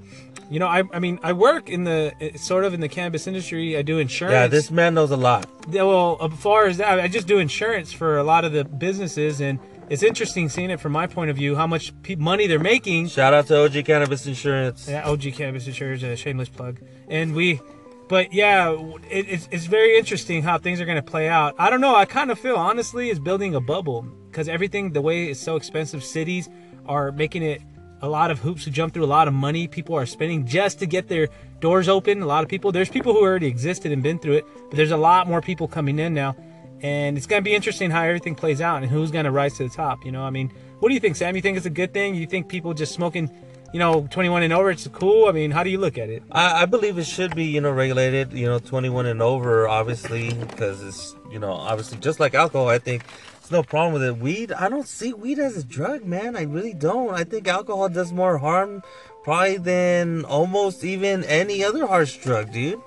you 0.50 0.60
know, 0.60 0.68
I, 0.68 0.84
I 0.94 1.00
mean, 1.00 1.20
I 1.24 1.34
work 1.34 1.70
in 1.70 1.84
the 1.84 2.14
eh, 2.22 2.38
sort 2.38 2.64
of 2.64 2.74
in 2.74 2.80
the 2.80 2.90
cannabis 2.90 3.28
industry. 3.28 3.78
I 3.78 3.82
do 3.82 4.00
insurance. 4.00 4.34
yeah, 4.34 4.48
this 4.48 4.72
man 4.72 4.94
knows 4.94 5.12
a 5.12 5.18
lot. 5.18 5.50
Yeah, 5.70 5.84
well, 5.84 6.18
as 6.22 6.40
far 6.40 6.66
as 6.66 6.78
that, 6.78 7.00
I 7.00 7.08
just 7.08 7.28
do 7.28 7.40
insurance 7.40 7.92
for 7.92 8.18
a 8.18 8.24
lot 8.24 8.46
of 8.46 8.52
the 8.52 8.64
businesses, 8.64 9.42
and 9.42 9.60
it's 9.90 10.04
interesting 10.04 10.50
seeing 10.50 10.70
it 10.70 10.80
from 10.80 10.92
my 10.92 11.08
point 11.08 11.30
of 11.30 11.38
view 11.38 11.56
how 11.56 11.68
much 11.68 11.94
pe- 12.02 12.16
money 12.16 12.48
they're 12.48 12.60
making. 12.60 13.08
Shout 13.08 13.34
out 13.34 13.48
to 13.48 13.64
OG 13.64 13.86
Cannabis 13.86 14.26
Insurance. 14.26 14.88
Yeah, 14.88 15.08
OG 15.08 15.34
Cannabis 15.34 15.68
Insurance, 15.68 16.04
a 16.04 16.16
shameless 16.16 16.50
plug, 16.50 16.80
and 17.08 17.34
we. 17.36 17.62
But 18.10 18.32
yeah, 18.32 18.72
it, 19.10 19.28
it's, 19.28 19.50
it's 19.52 19.66
very 19.66 19.98
interesting 19.98 20.42
how 20.42 20.58
things 20.58 20.80
are 20.80 20.86
going 20.86 20.96
to 20.96 21.02
play 21.02 21.28
out. 21.28 21.56
I 21.60 21.70
don't 21.70 21.82
know. 21.82 21.94
I 21.94 22.06
kind 22.06 22.32
of 22.32 22.40
feel 22.40 22.56
honestly 22.56 23.10
is 23.10 23.20
building 23.20 23.54
a 23.54 23.60
bubble 23.60 24.04
because 24.32 24.48
everything 24.48 24.94
the 24.94 25.02
way 25.02 25.26
it's 25.26 25.42
so 25.42 25.58
expensive. 25.58 26.02
Cities 26.06 26.48
are 26.88 27.12
making 27.12 27.44
it 27.44 27.62
a 28.02 28.08
lot 28.08 28.32
of 28.32 28.40
hoops 28.40 28.64
to 28.66 28.70
jump 28.70 28.94
through. 28.94 29.04
A 29.04 29.06
lot 29.06 29.28
of 29.28 29.34
money 29.34 29.68
people 29.68 29.96
are 29.96 30.06
spending 30.06 30.46
just 30.46 30.80
to 30.80 30.86
get 30.86 31.08
their 31.08 31.30
doors 31.60 31.90
open. 31.90 32.22
A 32.22 32.26
lot 32.26 32.44
of 32.44 32.50
people. 32.50 32.72
There's 32.72 32.90
people 32.90 33.14
who 33.14 33.22
already 33.22 33.48
existed 33.48 33.92
and 33.92 34.04
been 34.04 34.20
through 34.20 34.34
it, 34.34 34.46
but 34.70 34.78
there's 34.78 34.92
a 34.92 34.98
lot 34.98 35.28
more 35.28 35.42
people 35.42 35.68
coming 35.68 36.00
in 36.00 36.14
now, 36.14 36.36
and 36.82 37.18
it's 37.18 37.26
going 37.26 37.42
to 37.42 37.44
be 37.44 37.56
interesting 37.56 37.90
how 37.90 38.04
everything 38.04 38.36
plays 38.36 38.62
out 38.62 38.82
and 38.84 38.92
who's 38.92 39.12
going 39.12 39.26
to 39.26 39.32
rise 39.32 39.58
to 39.58 39.64
the 39.64 39.74
top. 39.74 40.06
You 40.06 40.12
know, 40.12 40.24
I 40.24 40.30
mean, 40.30 40.52
what 40.80 40.90
do 40.90 40.94
you 40.94 41.00
think, 41.00 41.16
Sam? 41.16 41.36
You 41.36 41.42
think 41.42 41.58
it's 41.58 41.66
a 41.66 41.72
good 41.72 41.94
thing? 41.94 42.16
You 42.16 42.28
think 42.28 42.48
people 42.48 42.74
just 42.74 42.94
smoking? 42.94 43.32
You 43.74 43.80
know, 43.80 44.08
21 44.10 44.44
and 44.44 44.54
over, 44.54 44.72
it's 44.72 44.88
cool. 44.88 45.28
I 45.28 45.34
mean, 45.34 45.52
how 45.52 45.62
do 45.62 45.70
you 45.70 45.78
look 45.78 45.98
at 45.98 46.10
it? 46.10 46.24
I, 46.32 46.62
I 46.62 46.66
believe 46.66 46.98
it 46.98 47.04
should 47.04 47.36
be, 47.36 47.44
you 47.44 47.60
know, 47.60 47.70
regulated, 47.70 48.32
you 48.32 48.46
know, 48.46 48.60
21 48.60 49.08
and 49.08 49.22
over, 49.22 49.68
obviously, 49.68 50.34
because 50.34 50.82
it's, 50.82 51.14
you 51.30 51.38
know, 51.38 51.52
obviously 51.52 51.98
just 51.98 52.22
like 52.22 52.34
alcohol, 52.34 52.70
I 52.70 52.80
think 52.80 53.04
there's 53.48 53.60
no 53.60 53.64
problem 53.64 53.94
with 53.94 54.04
it. 54.04 54.18
Weed, 54.18 54.52
I 54.52 54.68
don't 54.68 54.88
see 54.88 55.14
weed 55.14 55.40
as 55.40 55.56
a 55.56 55.64
drug, 55.64 56.04
man. 56.04 56.36
I 56.36 56.42
really 56.42 56.74
don't. 56.74 57.14
I 57.14 57.24
think 57.24 57.48
alcohol 57.48 57.88
does 57.88 58.12
more 58.12 58.38
harm 58.40 58.84
probably 59.24 59.58
than 59.58 60.26
almost 60.26 60.84
even 60.84 61.24
any 61.24 61.64
other 61.64 61.88
harsh 61.88 62.18
drug, 62.18 62.52
dude. 62.52 62.82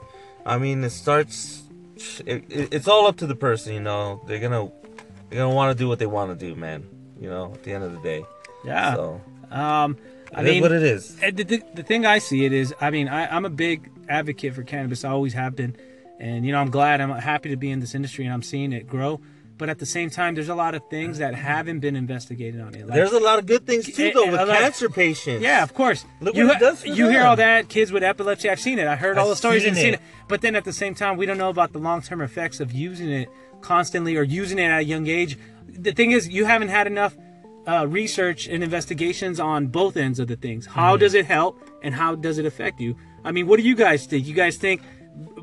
I 0.45 0.59
mean, 0.59 0.85
it 0.85 0.91
starts, 0.91 1.63
it, 2.27 2.45
it, 2.51 2.75
it's 2.75 2.89
all 2.89 3.07
up 3.07 3.17
to 3.19 3.27
the 3.27 3.35
person, 3.35 3.73
you 3.73 3.81
know. 3.81 4.21
They're 4.27 4.39
gonna, 4.39 4.71
they're 5.31 5.39
gonna 5.39 5.55
want 5.55 5.77
to 5.77 5.83
do 5.83 5.89
what 5.89 5.99
they 5.99 6.07
want 6.07 6.39
to 6.39 6.47
do, 6.47 6.55
man. 6.55 6.87
You 7.19 7.31
know, 7.31 7.55
at 7.55 7.63
the 7.63 7.73
end 7.73 7.85
of 7.85 7.93
the 7.93 8.01
day. 8.01 8.23
Yeah. 8.63 8.95
So, 8.97 9.21
Um, 9.51 9.97
I 10.35 10.43
it 10.43 10.47
is 10.47 10.53
mean, 10.53 10.63
what 10.63 10.73
it 10.73 10.83
is. 10.83 11.17
Uh, 11.23 11.31
The, 11.33 11.45
the, 11.45 11.63
the 11.75 11.83
thing 11.83 12.05
I 12.05 12.19
see 12.19 12.45
it 12.45 12.53
is, 12.53 12.75
I 12.83 12.91
mean, 12.91 13.09
I, 13.09 13.35
I'm 13.35 13.47
a 13.47 13.51
big 13.51 13.91
advocate 14.11 14.55
for 14.55 14.63
cannabis. 14.63 15.07
I 15.07 15.11
always 15.11 15.33
have 15.33 15.57
been, 15.57 15.75
and 16.19 16.45
you 16.45 16.53
know, 16.53 16.61
I'm 16.61 16.71
glad. 16.71 17.01
I'm 17.01 17.11
happy 17.13 17.49
to 17.49 17.57
be 17.57 17.71
in 17.71 17.81
this 17.81 17.95
industry, 17.95 18.27
and 18.27 18.35
I'm 18.35 18.43
seeing 18.43 18.75
it 18.75 18.87
grow. 18.87 19.23
But 19.61 19.69
at 19.69 19.79
the 19.79 19.87
same 19.87 20.09
time, 20.09 20.35
there's 20.37 20.49
a 20.49 20.55
lot 20.65 20.75
of 20.75 20.83
things 20.89 21.19
that 21.19 21.35
haven't 21.35 21.81
been 21.81 21.95
investigated 21.95 22.61
on 22.63 22.75
it. 22.75 22.87
Like, 22.87 22.97
There's 22.97 23.13
a 23.13 23.21
lot 23.21 23.39
of 23.39 23.45
good 23.45 23.67
things 23.67 23.85
too, 23.95 24.07
Eh, 24.07 24.13
though, 24.15 24.31
with 24.33 24.49
cancer 24.49 24.89
patients. 24.89 25.43
yeah, 25.43 25.63
of 25.63 25.75
course. 25.75 26.01
Look 26.23 26.35
you 26.35 26.47
what 26.47 26.57
it 26.57 26.61
does 26.61 26.81
for 26.81 26.89
you 26.89 27.09
hear 27.11 27.23
all 27.25 27.37
that 27.37 27.69
kids 27.69 27.93
with 27.93 28.03
epilepsy. 28.03 28.49
I've 28.49 28.59
seen 28.69 28.79
it. 28.79 28.87
I 28.89 28.97
heard 28.97 29.19
all 29.19 29.25
I've 29.27 29.31
the 29.33 29.37
stories 29.37 29.65
and 29.67 29.77
seen 29.77 29.95
it. 29.95 29.95
it. 29.95 30.01
But 30.29 30.41
then 30.41 30.57
at 30.57 30.65
the 30.65 30.73
same 30.73 30.95
time, 30.95 31.19
we 31.19 31.27
don't 31.27 31.37
know 31.39 31.51
about 31.51 31.73
the 31.75 31.79
long 31.79 32.01
term 32.01 32.23
effects 32.23 32.59
of 32.59 32.73
using 32.73 33.11
it 33.11 33.29
constantly 33.61 34.17
or 34.17 34.23
using 34.23 34.59
it 34.59 34.65
at 34.77 34.81
a 34.81 34.85
young 34.85 35.07
age. 35.07 35.39
The 35.69 35.93
thing 35.93 36.13
is, 36.13 36.27
you 36.29 36.47
haven't 36.47 36.69
had 36.71 36.87
enough 36.87 37.15
uh, 37.69 37.87
research 37.87 38.49
and 38.49 38.65
investigations 38.65 39.39
on 39.39 39.67
both 39.67 39.95
ends 39.99 40.19
of 40.19 40.27
the 40.29 40.37
things. 40.37 40.65
How 40.67 40.95
Mm-hmm. 40.95 41.01
does 41.01 41.15
it 41.15 41.27
help 41.27 41.61
and 41.83 41.95
how 41.95 42.15
does 42.15 42.39
it 42.39 42.47
affect 42.47 42.81
you? 42.81 42.97
I 43.25 43.33
mean, 43.33 43.47
what 43.47 43.59
do 43.59 43.63
you 43.63 43.75
guys 43.77 44.07
think? 44.07 44.27
You 44.27 44.33
guys 44.35 44.57
think 44.57 44.81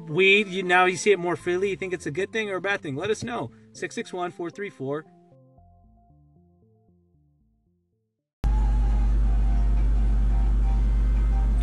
weed, 0.07 0.47
you 0.47 0.63
now 0.63 0.85
you 0.85 0.97
see 0.97 1.11
it 1.11 1.19
more 1.19 1.35
freely, 1.35 1.69
you 1.69 1.75
think 1.75 1.93
it's 1.93 2.05
a 2.05 2.11
good 2.11 2.31
thing 2.31 2.49
or 2.49 2.55
a 2.55 2.61
bad 2.61 2.81
thing? 2.81 2.95
Let 2.95 3.09
us 3.09 3.23
know. 3.23 3.51
661 3.73 4.31
434 4.31 5.05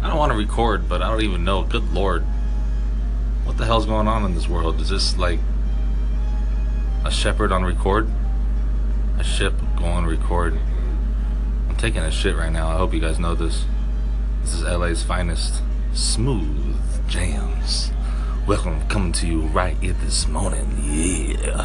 I 0.04 0.08
don't 0.08 0.18
want 0.18 0.32
to 0.32 0.38
record, 0.38 0.86
but 0.86 1.00
I 1.00 1.10
don't 1.10 1.22
even 1.22 1.44
know. 1.44 1.62
Good 1.62 1.94
lord. 1.94 2.24
What 3.44 3.56
the 3.56 3.64
hell's 3.64 3.86
going 3.86 4.06
on 4.06 4.22
in 4.26 4.34
this 4.34 4.46
world? 4.46 4.78
Is 4.82 4.90
this 4.90 5.16
like 5.16 5.40
a 7.06 7.10
shepherd 7.10 7.52
on 7.52 7.64
record? 7.64 8.06
A 9.18 9.24
ship 9.24 9.54
going 9.78 10.04
record. 10.04 10.58
I'm 11.70 11.76
taking 11.76 12.02
a 12.02 12.10
shit 12.10 12.36
right 12.36 12.52
now. 12.52 12.68
I 12.68 12.76
hope 12.76 12.92
you 12.92 13.00
guys 13.00 13.18
know 13.18 13.34
this. 13.34 13.64
This 14.42 14.52
is 14.52 14.62
LA's 14.62 15.02
finest 15.02 15.62
smooth 15.94 16.76
jams. 17.08 17.90
Welcome, 18.46 18.86
coming 18.88 19.12
to 19.12 19.26
you 19.26 19.40
right 19.40 19.74
here 19.78 19.94
this 19.94 20.28
morning. 20.28 20.78
Yeah. 20.82 21.62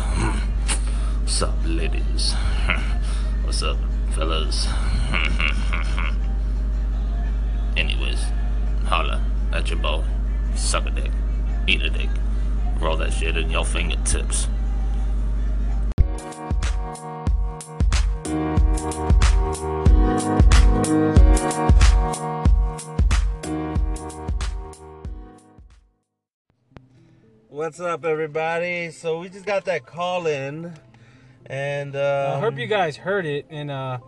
What's 1.20 1.42
up, 1.42 1.54
ladies? 1.66 2.32
What's 3.44 3.62
up, 3.62 3.76
fellas? 4.16 4.66
Anyways, 7.76 8.24
holla 8.86 9.22
at 9.52 9.70
your 9.70 9.80
boy. 9.80 10.06
Suck 10.56 10.86
a 10.86 10.92
dick. 10.92 11.12
Eat 11.68 11.82
a 11.82 11.90
dick. 11.90 12.10
Roll 12.80 12.96
that 12.96 13.12
shit 13.12 13.36
in 13.36 13.50
your 13.50 13.66
fingertips. 13.66 14.48
What's 27.70 27.80
up, 27.80 28.04
everybody? 28.04 28.90
So 28.90 29.20
we 29.20 29.30
just 29.30 29.46
got 29.46 29.66
that 29.66 29.86
call 29.86 30.26
in, 30.26 30.74
and 31.46 31.96
uh, 31.96 32.34
I 32.36 32.40
hope 32.40 32.58
you 32.58 32.66
guys 32.66 32.98
heard 32.98 33.28
it, 33.28 33.46
and 33.52 33.70
uh, 33.70 34.00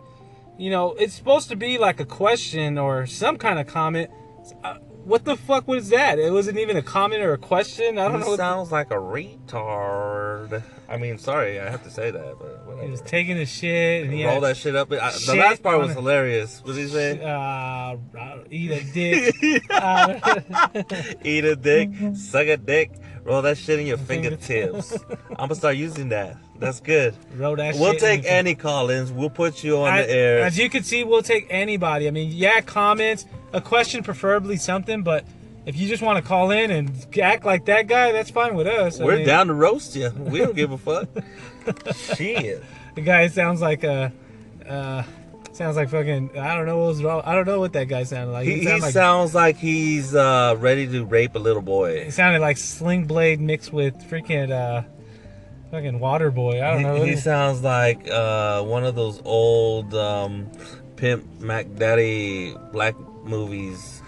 you 0.58 0.68
know, 0.68 0.94
it's 0.94 1.14
supposed 1.14 1.48
to 1.50 1.54
be 1.54 1.78
like 1.78 2.00
a 2.00 2.04
question 2.04 2.76
or 2.76 3.06
some 3.06 3.36
kind 3.36 3.60
of 3.60 3.68
comment. 3.68 4.10
Uh, 4.64 4.78
what 5.04 5.24
the 5.24 5.36
fuck 5.36 5.68
was 5.68 5.90
that? 5.90 6.18
It 6.18 6.32
wasn't 6.32 6.58
even 6.58 6.76
a 6.76 6.82
comment 6.82 7.22
or 7.22 7.34
a 7.34 7.38
question. 7.38 7.98
I 7.98 8.08
don't 8.08 8.18
know. 8.18 8.24
He 8.24 8.30
What 8.30 8.38
sounds 8.38 8.72
like 8.72 8.90
a 8.90 8.96
retard. 8.96 10.64
I 10.88 10.96
mean, 10.98 11.16
sorry, 11.16 11.58
I 11.58 11.70
have 11.70 11.82
to 11.84 11.90
say 11.90 12.10
that, 12.10 12.34
but 12.38 12.66
whatever. 12.66 12.84
he 12.84 12.90
was 12.90 13.00
taking 13.00 13.38
a 13.38 13.46
shit, 13.46 14.04
and 14.04 14.12
he 14.12 14.26
Roll 14.26 14.42
that 14.42 14.56
shit 14.56 14.76
up. 14.76 14.92
I, 14.92 15.10
the 15.10 15.36
last 15.36 15.62
part 15.62 15.78
was 15.78 15.92
hilarious. 15.94 16.60
What 16.64 16.74
did 16.74 16.82
he 16.82 16.88
say? 16.88 17.22
uh, 17.24 17.96
eat 18.50 18.70
a 18.72 18.84
dick. 18.92 19.64
uh, 19.70 20.38
Eat 21.24 21.44
a 21.44 21.56
dick, 21.56 21.90
suck 22.14 22.46
a 22.46 22.56
dick, 22.56 22.92
roll 23.24 23.42
that 23.42 23.58
shit 23.58 23.80
in 23.80 23.86
your 23.86 23.98
fingertips. 23.98 24.92
I'm 25.30 25.36
gonna 25.36 25.54
start 25.54 25.76
using 25.76 26.08
that. 26.10 26.36
That's 26.58 26.80
good. 26.80 27.14
roll 27.36 27.56
that 27.56 27.74
We'll 27.74 27.94
take 27.94 28.24
any 28.24 28.54
call-ins. 28.54 29.10
We'll 29.10 29.30
put 29.30 29.64
you 29.64 29.78
on 29.78 29.88
I- 29.92 30.02
the 30.02 30.10
air. 30.10 30.38
As 30.44 30.56
you 30.58 30.70
can 30.70 30.82
see, 30.84 31.02
we'll 31.04 31.22
take 31.22 31.46
anybody. 31.50 32.06
I 32.06 32.10
mean, 32.12 32.30
yeah, 32.32 32.60
comments, 32.60 33.26
a 33.52 33.60
question, 33.60 34.02
preferably 34.04 34.56
something, 34.56 35.02
but 35.02 35.24
if 35.66 35.76
you 35.76 35.88
just 35.88 36.02
want 36.02 36.22
to 36.22 36.28
call 36.28 36.50
in 36.50 36.70
and 36.70 36.90
act 37.20 37.44
like 37.44 37.64
that 37.66 37.86
guy, 37.88 38.12
that's 38.12 38.30
fine 38.30 38.54
with 38.54 38.66
us. 38.66 39.00
I 39.00 39.04
We're 39.04 39.16
mean, 39.18 39.26
down 39.26 39.46
to 39.48 39.54
roast 39.54 39.94
you. 39.96 40.10
We 40.16 40.38
don't 40.40 40.54
give 40.56 40.70
a 40.72 40.78
fuck. 40.78 41.08
shit. 42.16 42.62
The 42.94 43.00
guy 43.00 43.26
sounds 43.28 43.60
like 43.60 43.84
a, 43.84 44.12
uh, 44.68 45.02
sounds 45.52 45.76
like 45.76 45.88
fucking. 45.90 46.38
I 46.38 46.54
don't 46.54 46.66
know 46.66 46.78
what 46.78 46.88
was 46.88 47.02
wrong. 47.02 47.22
I 47.24 47.34
don't 47.34 47.46
know 47.46 47.60
what 47.60 47.72
that 47.74 47.88
guy 47.88 48.04
sounded 48.04 48.32
like. 48.32 48.46
He, 48.46 48.60
he 48.60 48.64
sounded 48.64 48.82
like, 48.82 48.92
sounds 48.92 49.34
like 49.34 49.56
he's 49.56 50.14
uh, 50.14 50.56
ready 50.58 50.86
to 50.88 51.04
rape 51.04 51.34
a 51.34 51.38
little 51.38 51.62
boy. 51.62 51.92
It 51.92 52.12
sounded 52.12 52.40
like 52.40 52.56
Sling 52.56 53.04
Blade 53.04 53.40
mixed 53.40 53.72
with 53.72 53.94
freaking 54.08 54.50
uh, 54.50 54.82
fucking 55.70 55.98
Water 55.98 56.30
Boy. 56.30 56.62
I 56.62 56.72
don't 56.72 56.82
know. 56.82 57.02
He, 57.02 57.12
he 57.12 57.16
sounds 57.16 57.62
like 57.62 58.08
uh, 58.08 58.62
one 58.62 58.84
of 58.84 58.94
those 58.94 59.20
old 59.24 59.94
um, 59.94 60.50
Pimp 60.96 61.40
Mac 61.40 61.74
Daddy 61.74 62.56
black 62.72 62.94
movies. 63.24 64.02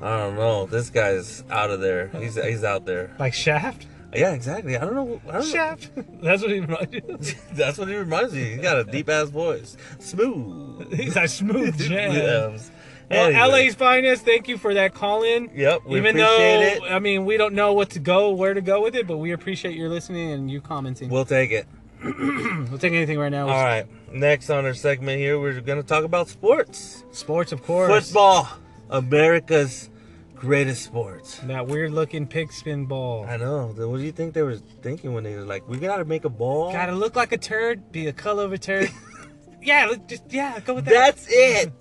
I 0.00 0.18
don't 0.18 0.36
know. 0.36 0.66
This 0.66 0.90
guy's 0.90 1.42
out 1.50 1.70
of 1.70 1.80
there. 1.80 2.08
He's 2.08 2.34
he's 2.34 2.64
out 2.64 2.84
there. 2.84 3.14
like 3.18 3.34
Shaft. 3.34 3.86
Yeah, 4.14 4.32
exactly. 4.32 4.76
I 4.76 4.80
don't 4.84 4.94
know. 4.94 5.20
I 5.28 5.40
don't 5.40 5.52
know. 5.54 6.04
That's 6.22 6.42
what 6.42 6.50
he 6.50 6.60
reminds 6.60 6.94
you. 6.94 7.34
That's 7.52 7.78
what 7.78 7.88
he 7.88 7.96
reminds 7.96 8.32
me. 8.34 8.44
He's 8.54 8.62
got 8.62 8.78
a 8.78 8.84
deep 8.84 9.08
ass 9.08 9.28
voice. 9.28 9.76
Smooth. 9.98 10.92
He's 10.94 11.16
like 11.16 11.28
smooth. 11.28 11.78
Jams. 11.88 12.70
Well, 13.10 13.26
Anyway. 13.26 13.66
LA's 13.66 13.74
finest. 13.74 14.24
Thank 14.24 14.48
you 14.48 14.58
for 14.58 14.74
that 14.74 14.92
call 14.94 15.22
in. 15.22 15.48
Yep, 15.54 15.82
we 15.86 15.98
Even 15.98 16.16
appreciate 16.16 16.80
though 16.80 16.86
it. 16.86 16.92
I 16.92 16.98
mean 16.98 17.24
we 17.24 17.36
don't 17.36 17.54
know 17.54 17.72
what 17.72 17.90
to 17.90 18.00
go, 18.00 18.32
where 18.32 18.52
to 18.54 18.60
go 18.60 18.82
with 18.82 18.96
it, 18.96 19.06
but 19.06 19.18
we 19.18 19.30
appreciate 19.32 19.76
your 19.76 19.88
listening 19.88 20.32
and 20.32 20.50
you 20.50 20.60
commenting. 20.60 21.08
We'll, 21.08 21.24
take 21.24 21.52
it. 21.52 21.66
We'll 22.02 22.78
take 22.78 22.92
anything 22.92 23.18
right 23.18 23.30
now. 23.30 23.48
All 23.48 23.62
right. 23.62 23.86
Next 24.12 24.50
on 24.50 24.64
our 24.64 24.74
segment 24.74 25.18
here, 25.20 25.38
we're 25.38 25.60
going 25.60 25.80
to 25.80 25.86
talk 25.86 26.04
about 26.04 26.28
sports. 26.28 27.04
Sports, 27.12 27.52
of 27.52 27.62
course. 27.62 28.06
Football, 28.06 28.48
America's 28.90 29.88
greatest 30.36 30.82
sports. 30.84 31.38
That 31.44 31.66
weird 31.66 31.92
looking 31.92 32.26
pig 32.26 32.52
spin 32.52 32.86
ball. 32.86 33.26
I 33.26 33.36
know. 33.36 33.72
What 33.76 33.96
do 33.98 34.02
you 34.04 34.12
think 34.12 34.34
they 34.34 34.42
were 34.42 34.56
thinking 34.56 35.12
when 35.14 35.24
they 35.24 35.34
were 35.34 35.44
like, 35.44 35.66
"We 35.68 35.78
gotta 35.78 36.04
make 36.04 36.24
a 36.24 36.28
ball"? 36.28 36.72
Gotta 36.72 36.92
look 36.92 37.16
like 37.16 37.32
a 37.32 37.38
turd, 37.38 37.90
be 37.92 38.06
a 38.06 38.12
color 38.12 38.44
of 38.44 38.52
a 38.52 38.58
turd. 38.58 38.90
yeah, 39.62 39.92
just 40.06 40.24
yeah, 40.30 40.60
go 40.60 40.74
with 40.74 40.84
that. 40.84 40.92
That's 40.92 41.26
it. 41.28 41.72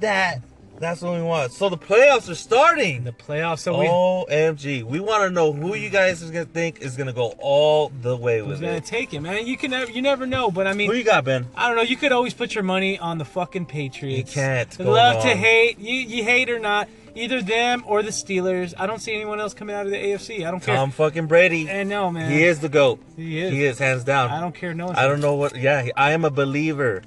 That. 0.00 0.42
That's 0.78 1.00
what 1.00 1.14
we 1.14 1.22
want. 1.22 1.52
So 1.52 1.68
the 1.68 1.78
playoffs 1.78 2.28
are 2.28 2.34
starting. 2.34 3.04
the 3.04 3.12
playoffs. 3.12 3.60
So 3.60 3.78
we 3.78 3.86
OMG. 3.86 4.82
We 4.82 4.98
want 4.98 5.22
to 5.22 5.30
know 5.30 5.52
who 5.52 5.76
you 5.76 5.90
guys 5.90 6.22
is 6.22 6.32
gonna 6.32 6.44
think 6.44 6.80
is 6.80 6.96
gonna 6.96 7.12
go 7.12 7.34
all 7.38 7.90
the 8.00 8.16
way 8.16 8.40
who's 8.40 8.48
with 8.48 8.60
gonna 8.62 8.72
it. 8.74 8.84
take 8.84 9.14
it, 9.14 9.20
man? 9.20 9.46
You 9.46 9.56
can 9.56 9.70
never, 9.70 9.92
you 9.92 10.02
never 10.02 10.26
know, 10.26 10.50
but 10.50 10.66
I 10.66 10.72
mean, 10.72 10.90
Who 10.90 10.96
you 10.96 11.04
got, 11.04 11.24
Ben? 11.24 11.46
I 11.54 11.68
don't 11.68 11.76
know. 11.76 11.82
You 11.84 11.96
could 11.96 12.10
always 12.10 12.34
put 12.34 12.56
your 12.56 12.64
money 12.64 12.98
on 12.98 13.18
the 13.18 13.24
fucking 13.24 13.66
Patriots. 13.66 14.34
You 14.34 14.42
can't 14.42 14.80
Love 14.80 15.22
to 15.22 15.28
hate. 15.36 15.78
You 15.78 15.94
you 15.94 16.24
hate 16.24 16.50
or 16.50 16.58
not, 16.58 16.88
either 17.14 17.42
them 17.42 17.84
or 17.86 18.02
the 18.02 18.10
Steelers. 18.10 18.74
I 18.78 18.86
don't 18.86 19.00
see 19.00 19.14
anyone 19.14 19.40
else 19.40 19.54
coming 19.54 19.74
out 19.74 19.86
of 19.86 19.92
the 19.92 19.98
AFC. 19.98 20.46
I 20.46 20.50
don't 20.50 20.60
care. 20.60 20.76
Tom 20.76 20.90
fucking 20.90 21.26
Brady. 21.26 21.68
Eh, 21.68 21.80
I 21.80 21.82
know, 21.84 22.10
man. 22.10 22.30
He 22.30 22.44
is 22.44 22.60
the 22.60 22.68
goat. 22.68 23.00
He 23.16 23.40
is. 23.40 23.52
He 23.52 23.64
is 23.64 23.78
hands 23.78 24.04
down. 24.04 24.30
I 24.30 24.40
don't 24.40 24.54
care. 24.54 24.74
No. 24.74 24.88
I 24.88 25.06
don't 25.06 25.20
know 25.20 25.34
what. 25.34 25.56
Yeah, 25.56 25.88
I 25.96 26.12
am 26.12 26.24
a 26.24 26.30
believer. 26.30 27.02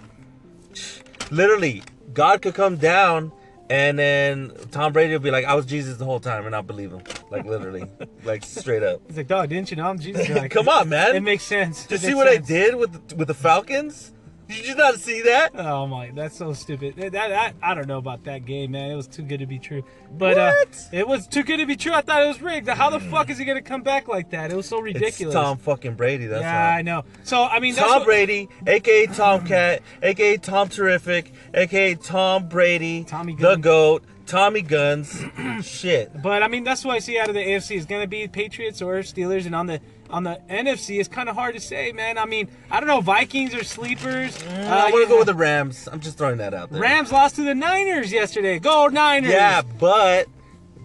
Literally, 1.31 1.83
God 2.13 2.41
could 2.41 2.53
come 2.53 2.77
down, 2.77 3.31
and 3.69 3.97
then 3.97 4.51
Tom 4.71 4.93
Brady 4.93 5.13
will 5.13 5.19
be 5.19 5.31
like, 5.31 5.45
"I 5.45 5.55
was 5.55 5.65
Jesus 5.65 5.97
the 5.97 6.05
whole 6.05 6.19
time," 6.19 6.45
and 6.45 6.55
I'll 6.55 6.61
believe 6.61 6.91
him. 6.91 7.01
Like 7.31 7.45
literally, 7.45 7.85
like 8.23 8.43
straight 8.43 8.83
up. 8.83 9.01
He's 9.07 9.17
like, 9.17 9.27
dog, 9.27 9.49
didn't 9.49 9.71
you 9.71 9.77
know 9.77 9.87
I'm 9.87 9.99
Jesus? 9.99 10.29
Like, 10.35 10.51
Come 10.51 10.69
on, 10.69 10.89
man. 10.89 11.15
It 11.15 11.23
makes 11.23 11.43
sense. 11.43 11.85
Did 11.85 12.01
you 12.01 12.09
see 12.09 12.13
what 12.15 12.27
sense. 12.27 12.45
I 12.49 12.53
did 12.53 12.75
with 12.75 13.09
the, 13.09 13.15
with 13.15 13.27
the 13.27 13.33
Falcons? 13.33 14.11
Did 14.47 14.67
you 14.67 14.75
not 14.75 14.99
see 14.99 15.21
that? 15.23 15.51
Oh 15.55 15.87
my, 15.87 16.11
that's 16.11 16.37
so 16.37 16.53
stupid. 16.53 16.95
That, 16.97 17.11
that- 17.11 17.55
I 17.61 17.73
don't 17.73 17.87
know 17.87 17.97
about 17.97 18.23
that 18.25 18.45
game, 18.45 18.71
man. 18.71 18.91
It 18.91 18.95
was 18.95 19.07
too 19.07 19.23
good 19.23 19.39
to 19.39 19.45
be 19.45 19.57
true. 19.59 19.83
But 20.17 20.37
uh, 20.37 20.53
it 20.91 21.07
was 21.07 21.27
too 21.27 21.43
good 21.43 21.57
to 21.57 21.65
be 21.65 21.75
true. 21.75 21.93
I 21.93 22.01
thought 22.01 22.23
it 22.23 22.27
was 22.27 22.41
rigged. 22.41 22.67
How 22.67 22.89
the 22.89 22.99
fuck 22.99 23.29
is 23.29 23.37
he 23.37 23.45
gonna 23.45 23.61
come 23.61 23.81
back 23.81 24.07
like 24.07 24.29
that? 24.31 24.51
It 24.51 24.55
was 24.55 24.67
so 24.67 24.79
ridiculous. 24.79 25.19
It's. 25.19 25.33
Tom 25.33 25.57
fucking 25.57 25.95
Brady. 25.95 26.27
That's 26.27 26.41
yeah, 26.41 26.69
how. 26.71 26.77
I 26.77 26.81
know. 26.83 27.03
So 27.23 27.43
I 27.43 27.59
mean, 27.59 27.75
Tom 27.75 27.89
what- 27.89 28.05
Brady, 28.05 28.49
aka 28.67 29.07
Tomcat, 29.07 29.81
aka 30.03 30.37
Tom 30.37 30.69
Terrific, 30.69 31.33
aka 31.53 31.95
Tom 31.95 32.47
Brady, 32.47 33.03
Tommy 33.03 33.35
the 33.35 33.55
goat, 33.55 34.03
Tommy 34.25 34.61
Guns. 34.61 35.23
Shit. 35.61 36.21
But 36.21 36.43
I 36.43 36.47
mean, 36.47 36.63
that's 36.63 36.85
what 36.85 36.95
I 36.95 36.99
see 36.99 37.17
out 37.17 37.29
of 37.29 37.33
the 37.35 37.43
AFC 37.43 37.75
is 37.75 37.85
gonna 37.85 38.07
be 38.07 38.27
Patriots 38.27 38.81
or 38.81 38.95
Steelers, 38.99 39.45
and 39.45 39.55
on 39.55 39.65
the 39.65 39.81
on 40.15 40.23
the 40.23 40.39
NFC, 40.49 40.97
it's 40.97 41.09
kind 41.09 41.27
of 41.27 41.35
hard 41.35 41.55
to 41.55 41.59
say, 41.59 41.91
man. 41.91 42.17
I 42.17 42.23
mean, 42.25 42.47
I 42.71 42.79
don't 42.79 42.87
know. 42.87 43.01
Vikings 43.01 43.53
or 43.53 43.65
sleepers. 43.65 44.41
I 44.47 44.87
Uh, 44.87 44.91
want 44.91 45.03
to 45.03 45.09
go 45.09 45.17
with 45.17 45.27
the 45.27 45.33
Rams. 45.35 45.89
I'm 45.91 45.99
just 45.99 46.17
throwing 46.17 46.37
that 46.37 46.53
out 46.53 46.71
there. 46.71 46.81
Rams 46.81 47.11
lost 47.11 47.35
to 47.35 47.43
the 47.43 47.53
Niners 47.53 48.13
yesterday. 48.13 48.57
Go 48.57 48.87
Niners! 48.87 49.29
Yeah, 49.31 49.61
but 49.61 50.27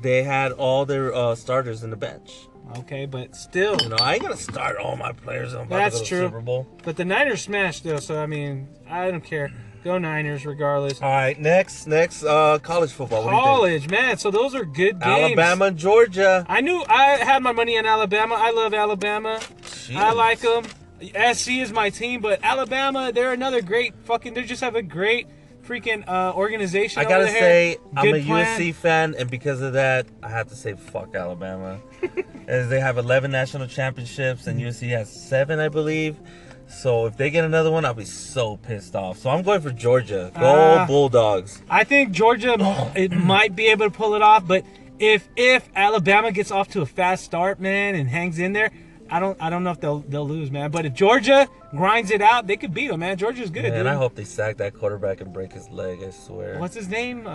they 0.03 0.25
had 0.25 0.51
all 0.51 0.85
their 0.85 1.15
uh, 1.15 1.37
starters 1.37 1.85
in 1.85 1.91
the 1.91 1.97
bench. 1.97 2.33
Okay, 2.79 3.07
but 3.07 3.37
still, 3.37 3.77
You 3.81 3.91
know, 3.91 3.97
I 4.01 4.15
ain't 4.15 4.23
gonna 4.23 4.37
start 4.37 4.77
all 4.79 4.97
my 4.97 5.13
players. 5.13 5.55
I'm 5.55 5.63
about 5.69 5.77
That's 5.93 5.95
to 5.95 6.01
go 6.01 6.05
to 6.05 6.09
true. 6.09 6.27
Super 6.27 6.41
Bowl. 6.41 6.67
but 6.83 6.97
the 6.97 7.05
Niners 7.05 7.43
smashed 7.43 7.85
though. 7.85 7.99
So 7.99 8.21
I 8.21 8.27
mean, 8.27 8.67
I 8.89 9.11
don't 9.13 9.23
care. 9.25 9.53
Go 9.83 9.97
Niners, 9.97 10.45
regardless. 10.45 11.01
All 11.01 11.11
right, 11.11 11.39
next, 11.41 11.87
next, 11.87 12.23
uh, 12.23 12.59
college 12.59 12.93
football. 12.93 13.25
What 13.25 13.31
do 13.31 13.37
you 13.37 13.43
College, 13.43 13.89
man. 13.89 14.19
So 14.19 14.31
those 14.31 14.55
are 14.55 14.65
good 14.65 15.01
games. 15.01 15.39
Alabama 15.39 15.71
Georgia. 15.71 16.45
I 16.49 16.61
knew 16.61 16.85
I 16.87 17.17
had 17.17 17.43
my 17.43 17.53
money 17.53 17.79
on 17.79 17.87
Alabama. 17.87 18.35
I 18.39 18.51
love 18.51 18.75
Alabama. 18.75 19.41
I 19.95 20.13
like 20.13 20.41
them. 20.41 20.65
SC 21.01 21.53
is 21.53 21.73
my 21.73 21.89
team, 21.89 22.21
but 22.21 22.41
Alabama, 22.43 23.11
they're 23.13 23.33
another 23.33 23.63
great 23.63 23.95
fucking. 24.05 24.35
They 24.35 24.43
just 24.43 24.61
have 24.61 24.77
a 24.77 24.83
great 24.83 25.27
freaking 25.67 26.07
uh, 26.07 26.35
organization. 26.35 27.01
I 27.01 27.09
gotta 27.09 27.29
say, 27.29 27.79
I'm 27.97 28.15
a 28.15 28.23
plan. 28.23 28.61
USC 28.61 28.75
fan, 28.75 29.15
and 29.19 29.31
because 29.31 29.63
of 29.63 29.73
that, 29.75 30.07
I 30.23 30.29
have 30.29 30.49
to 30.49 30.55
say 30.55 30.75
fuck 30.75 31.15
Alabama. 31.15 31.81
As 32.47 32.69
they 32.69 32.81
have 32.81 32.99
11 32.99 33.31
national 33.31 33.67
championships, 33.69 34.47
and 34.47 34.61
USC 34.61 34.89
has 34.91 35.11
seven, 35.11 35.59
I 35.59 35.69
believe. 35.69 36.19
So 36.71 37.07
if 37.07 37.17
they 37.17 37.31
get 37.31 37.45
another 37.45 37.71
one, 37.71 37.85
I'll 37.85 37.95
be 37.95 38.05
so 38.05 38.57
pissed 38.57 38.95
off. 38.95 39.19
So 39.19 39.29
I'm 39.31 39.43
going 39.43 39.61
for 39.61 39.71
Georgia. 39.73 40.31
Go 40.39 40.77
Ah. 40.79 40.87
Bulldogs. 40.87 41.63
I 41.69 41.85
think 41.85 42.13
Georgia 42.13 42.57
it 42.95 43.13
might 43.13 43.55
be 43.57 43.67
able 43.69 43.87
to 43.87 43.91
pull 43.91 44.15
it 44.15 44.23
off, 44.23 44.47
but 44.47 44.65
if 44.99 45.29
if 45.37 45.69
Alabama 45.75 46.31
gets 46.33 46.51
off 46.51 46.69
to 46.69 46.83
a 46.83 46.87
fast 46.87 47.25
start, 47.25 47.59
man, 47.61 47.95
and 47.95 48.09
hangs 48.09 48.39
in 48.39 48.53
there, 48.53 48.71
I 49.11 49.19
don't 49.19 49.37
I 49.43 49.51
don't 49.51 49.65
know 49.65 49.73
if 49.73 49.81
they'll 49.81 50.01
they'll 50.01 50.27
lose, 50.29 50.51
man. 50.51 50.71
But 50.71 50.87
if 50.87 50.95
Georgia 50.95 51.49
grinds 51.73 52.11
it 52.11 52.23
out, 52.23 52.47
they 52.47 52.57
could 52.57 52.73
beat 52.73 52.89
them, 52.89 53.01
man. 53.01 53.17
Georgia's 53.17 53.51
good, 53.51 53.65
Man, 53.65 53.73
dude. 53.73 53.87
I 53.87 53.95
hope 53.95 54.15
they 54.15 54.25
sack 54.25 54.59
that 54.59 54.75
quarterback 54.75 55.21
and 55.21 55.33
break 55.33 55.53
his 55.53 55.69
leg. 55.71 56.03
I 56.07 56.11
swear. 56.11 56.59
What's 56.59 56.75
his 56.77 56.89
name? 56.89 57.27
Uh, 57.27 57.31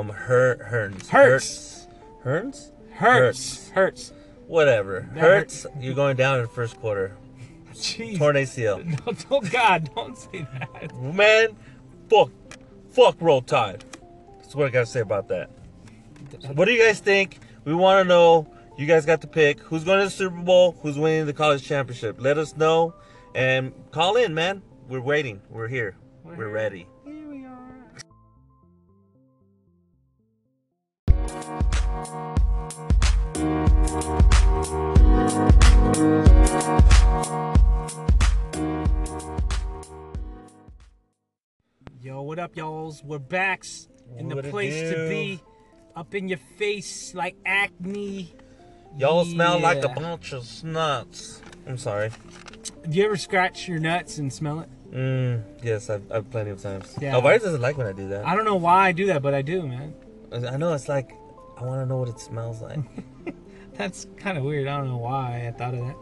Um, 0.00 0.08
Her 0.10 0.56
Hearns. 0.70 1.08
Hurts. 1.08 1.86
Hearns? 2.24 2.70
Hurts. 2.92 3.68
Hurts. 3.70 4.12
Whatever. 4.46 5.02
Hurts. 5.16 5.66
You're 5.80 5.94
going 5.94 6.16
down 6.16 6.36
in 6.36 6.42
the 6.42 6.48
first 6.48 6.78
quarter. 6.80 7.16
Jeez. 7.76 8.18
Torn 8.18 8.36
ACL. 8.36 8.84
No, 9.30 9.36
oh 9.36 9.40
God, 9.40 9.90
don't 9.94 10.16
say 10.16 10.46
that. 10.52 10.94
Man, 11.00 11.56
fuck, 12.08 12.30
fuck 12.90 13.16
Roll 13.20 13.42
Tide. 13.42 13.84
That's 14.38 14.54
what 14.54 14.66
I 14.66 14.70
gotta 14.70 14.86
say 14.86 15.00
about 15.00 15.28
that. 15.28 15.50
So 16.40 16.48
what 16.48 16.66
do 16.66 16.72
you 16.72 16.82
guys 16.82 17.00
think? 17.00 17.40
We 17.64 17.74
want 17.74 18.04
to 18.04 18.08
know. 18.08 18.48
You 18.78 18.86
guys 18.86 19.06
got 19.06 19.22
to 19.22 19.26
pick 19.26 19.60
who's 19.60 19.84
going 19.84 20.00
to 20.00 20.04
the 20.04 20.10
Super 20.10 20.36
Bowl, 20.36 20.76
who's 20.82 20.98
winning 20.98 21.24
the 21.24 21.32
college 21.32 21.62
championship. 21.62 22.16
Let 22.20 22.36
us 22.36 22.56
know 22.56 22.94
and 23.34 23.72
call 23.90 24.16
in, 24.16 24.34
man. 24.34 24.62
We're 24.88 25.00
waiting. 25.00 25.40
We're 25.50 25.68
here. 25.68 25.96
We're, 26.24 26.34
here. 26.36 26.48
ready. 26.48 26.86
Here 27.04 27.28
we 27.28 27.46
are. 36.24 36.35
Yo, 42.06 42.22
what 42.22 42.38
up, 42.38 42.56
y'alls? 42.56 43.02
We're 43.02 43.18
backs 43.18 43.88
in 44.16 44.28
the 44.28 44.36
What 44.36 44.44
it 44.46 44.52
place 44.52 44.92
to 44.92 45.08
be. 45.08 45.40
Up 45.96 46.14
in 46.14 46.28
your 46.28 46.38
face 46.56 47.12
like 47.16 47.34
acne. 47.44 48.32
Y'all 48.96 49.24
smell 49.24 49.58
like 49.58 49.78
a 49.78 49.88
Yeah. 49.88 49.94
bunch 49.94 50.32
of 50.32 50.44
snuts. 50.44 51.42
I'm 51.66 51.76
sorry. 51.76 52.10
Do 52.88 52.96
you 52.96 53.04
ever 53.06 53.16
scratch 53.16 53.66
your 53.66 53.80
nuts 53.80 54.18
and 54.18 54.32
smell 54.32 54.60
it? 54.60 54.68
Mm, 54.92 55.42
yes, 55.64 55.90
I've, 55.90 56.04
I've 56.12 56.30
plenty 56.30 56.50
of 56.50 56.62
times. 56.62 56.96
Yeah. 57.00 57.14
Alvarez 57.14 57.42
doesn't 57.42 57.60
like 57.60 57.76
when 57.76 57.88
I 57.88 57.92
do 57.92 58.06
that. 58.10 58.24
I 58.24 58.36
don't 58.36 58.44
know 58.44 58.54
why 58.54 58.86
I 58.86 58.92
do 58.92 59.06
that, 59.06 59.20
but 59.20 59.34
I 59.34 59.42
do, 59.42 59.66
man. 59.66 59.92
I 60.32 60.56
know 60.58 60.74
it's 60.74 60.88
like 60.88 61.10
I 61.58 61.64
want 61.64 61.82
to 61.82 61.86
know 61.86 61.96
what 61.96 62.08
it 62.08 62.20
smells 62.20 62.62
like. 62.62 62.78
That's 63.74 64.06
kind 64.16 64.38
of 64.38 64.44
weird. 64.44 64.68
I 64.68 64.76
don't 64.76 64.86
know 64.90 64.98
why 64.98 65.48
I 65.48 65.50
thought 65.50 65.74
of 65.74 65.80
that, 65.80 65.96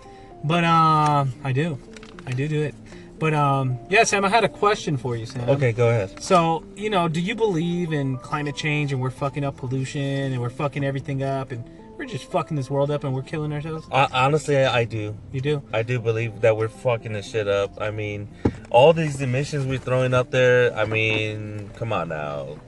but 0.44 0.64
um, 0.64 1.32
I 1.42 1.52
do, 1.52 1.78
I 2.26 2.32
do 2.32 2.46
do 2.46 2.60
it. 2.60 2.74
But 3.18 3.32
um, 3.34 3.78
yeah, 3.88 4.04
Sam, 4.04 4.24
I 4.24 4.28
had 4.28 4.44
a 4.44 4.48
question 4.48 4.96
for 4.96 5.16
you, 5.16 5.24
Sam. 5.26 5.48
okay, 5.48 5.72
go 5.72 5.88
ahead. 5.88 6.22
So 6.22 6.64
you 6.76 6.90
know, 6.90 7.08
do 7.08 7.20
you 7.20 7.34
believe 7.34 7.92
in 7.92 8.18
climate 8.18 8.56
change 8.56 8.92
and 8.92 9.00
we're 9.00 9.10
fucking 9.10 9.44
up 9.44 9.56
pollution 9.56 10.02
and 10.32 10.40
we're 10.40 10.50
fucking 10.50 10.84
everything 10.84 11.22
up 11.22 11.52
and 11.52 11.64
we're 11.96 12.06
just 12.06 12.24
fucking 12.30 12.56
this 12.56 12.68
world 12.68 12.90
up 12.90 13.04
and 13.04 13.14
we're 13.14 13.22
killing 13.22 13.52
ourselves? 13.52 13.86
I, 13.92 14.08
honestly, 14.12 14.56
I 14.56 14.84
do. 14.84 15.16
You 15.32 15.40
do? 15.40 15.62
I 15.72 15.82
do 15.82 16.00
believe 16.00 16.40
that 16.40 16.56
we're 16.56 16.68
fucking 16.68 17.12
this 17.12 17.30
shit 17.30 17.46
up. 17.46 17.80
I 17.80 17.90
mean, 17.92 18.28
all 18.70 18.92
these 18.92 19.20
emissions 19.20 19.64
we're 19.64 19.78
throwing 19.78 20.12
up 20.12 20.30
there. 20.32 20.76
I 20.76 20.84
mean, 20.84 21.70
come 21.76 21.92
on 21.92 22.08
now. 22.08 22.58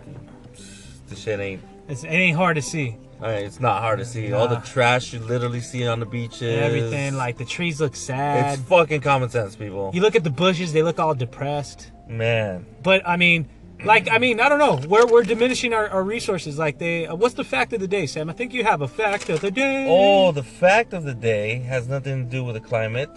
This 1.09 1.19
shit 1.21 1.41
ain't. 1.41 1.63
It's, 1.89 2.05
it 2.05 2.09
ain't 2.09 2.37
hard 2.37 2.57
to 2.57 2.63
see. 2.63 2.97
I 3.21 3.29
mean, 3.29 3.45
it's 3.47 3.61
not 3.61 3.81
hard 3.81 3.99
to 3.99 4.05
see. 4.05 4.33
All 4.33 4.49
the 4.49 4.57
trash 4.57 5.13
you 5.13 5.21
literally 5.21 5.61
see 5.61 5.87
on 5.87 6.01
the 6.01 6.07
beaches. 6.07 6.43
Everything 6.43 7.17
like 7.17 7.39
the 7.39 7.45
trees 7.45 7.81
look 7.81 7.97
sad. 7.97 8.59
It's 8.59 8.69
fucking 8.69 9.01
common 9.01 9.31
sense, 9.31 9.57
people. 9.57 9.91
you 9.95 10.03
look 10.03 10.17
at 10.17 10.25
the 10.25 10.31
bushes; 10.31 10.73
they 10.73 10.83
look 10.83 10.99
all 10.99 11.15
depressed. 11.15 11.91
Man. 12.09 12.67
But 12.83 13.07
I 13.09 13.17
mean, 13.17 13.49
like 13.85 14.11
I 14.11 14.19
mean, 14.19 14.41
I 14.41 14.49
don't 14.49 14.59
know. 14.59 14.87
We're 14.89 15.07
we're 15.07 15.23
diminishing 15.23 15.73
our, 15.73 15.89
our 15.89 16.03
resources. 16.03 16.59
Like 16.59 16.79
they, 16.79 17.07
uh, 17.07 17.15
what's 17.15 17.35
the 17.35 17.45
fact 17.45 17.73
of 17.73 17.81
the 17.81 17.89
day, 17.89 18.07
Sam? 18.07 18.29
I 18.29 18.33
think 18.33 18.53
you 18.53 18.65
have 18.65 18.83
a 18.83 18.89
fact 18.89 19.31
of 19.31 19.41
the 19.41 19.51
day. 19.51 19.87
Oh, 19.89 20.33
the 20.33 20.43
fact 20.43 20.93
of 20.93 21.05
the 21.05 21.15
day 21.15 21.61
has 21.61 21.89
nothing 21.89 22.25
to 22.25 22.31
do 22.31 22.45
with 22.45 22.55
the 22.55 22.61
climate. 22.61 23.11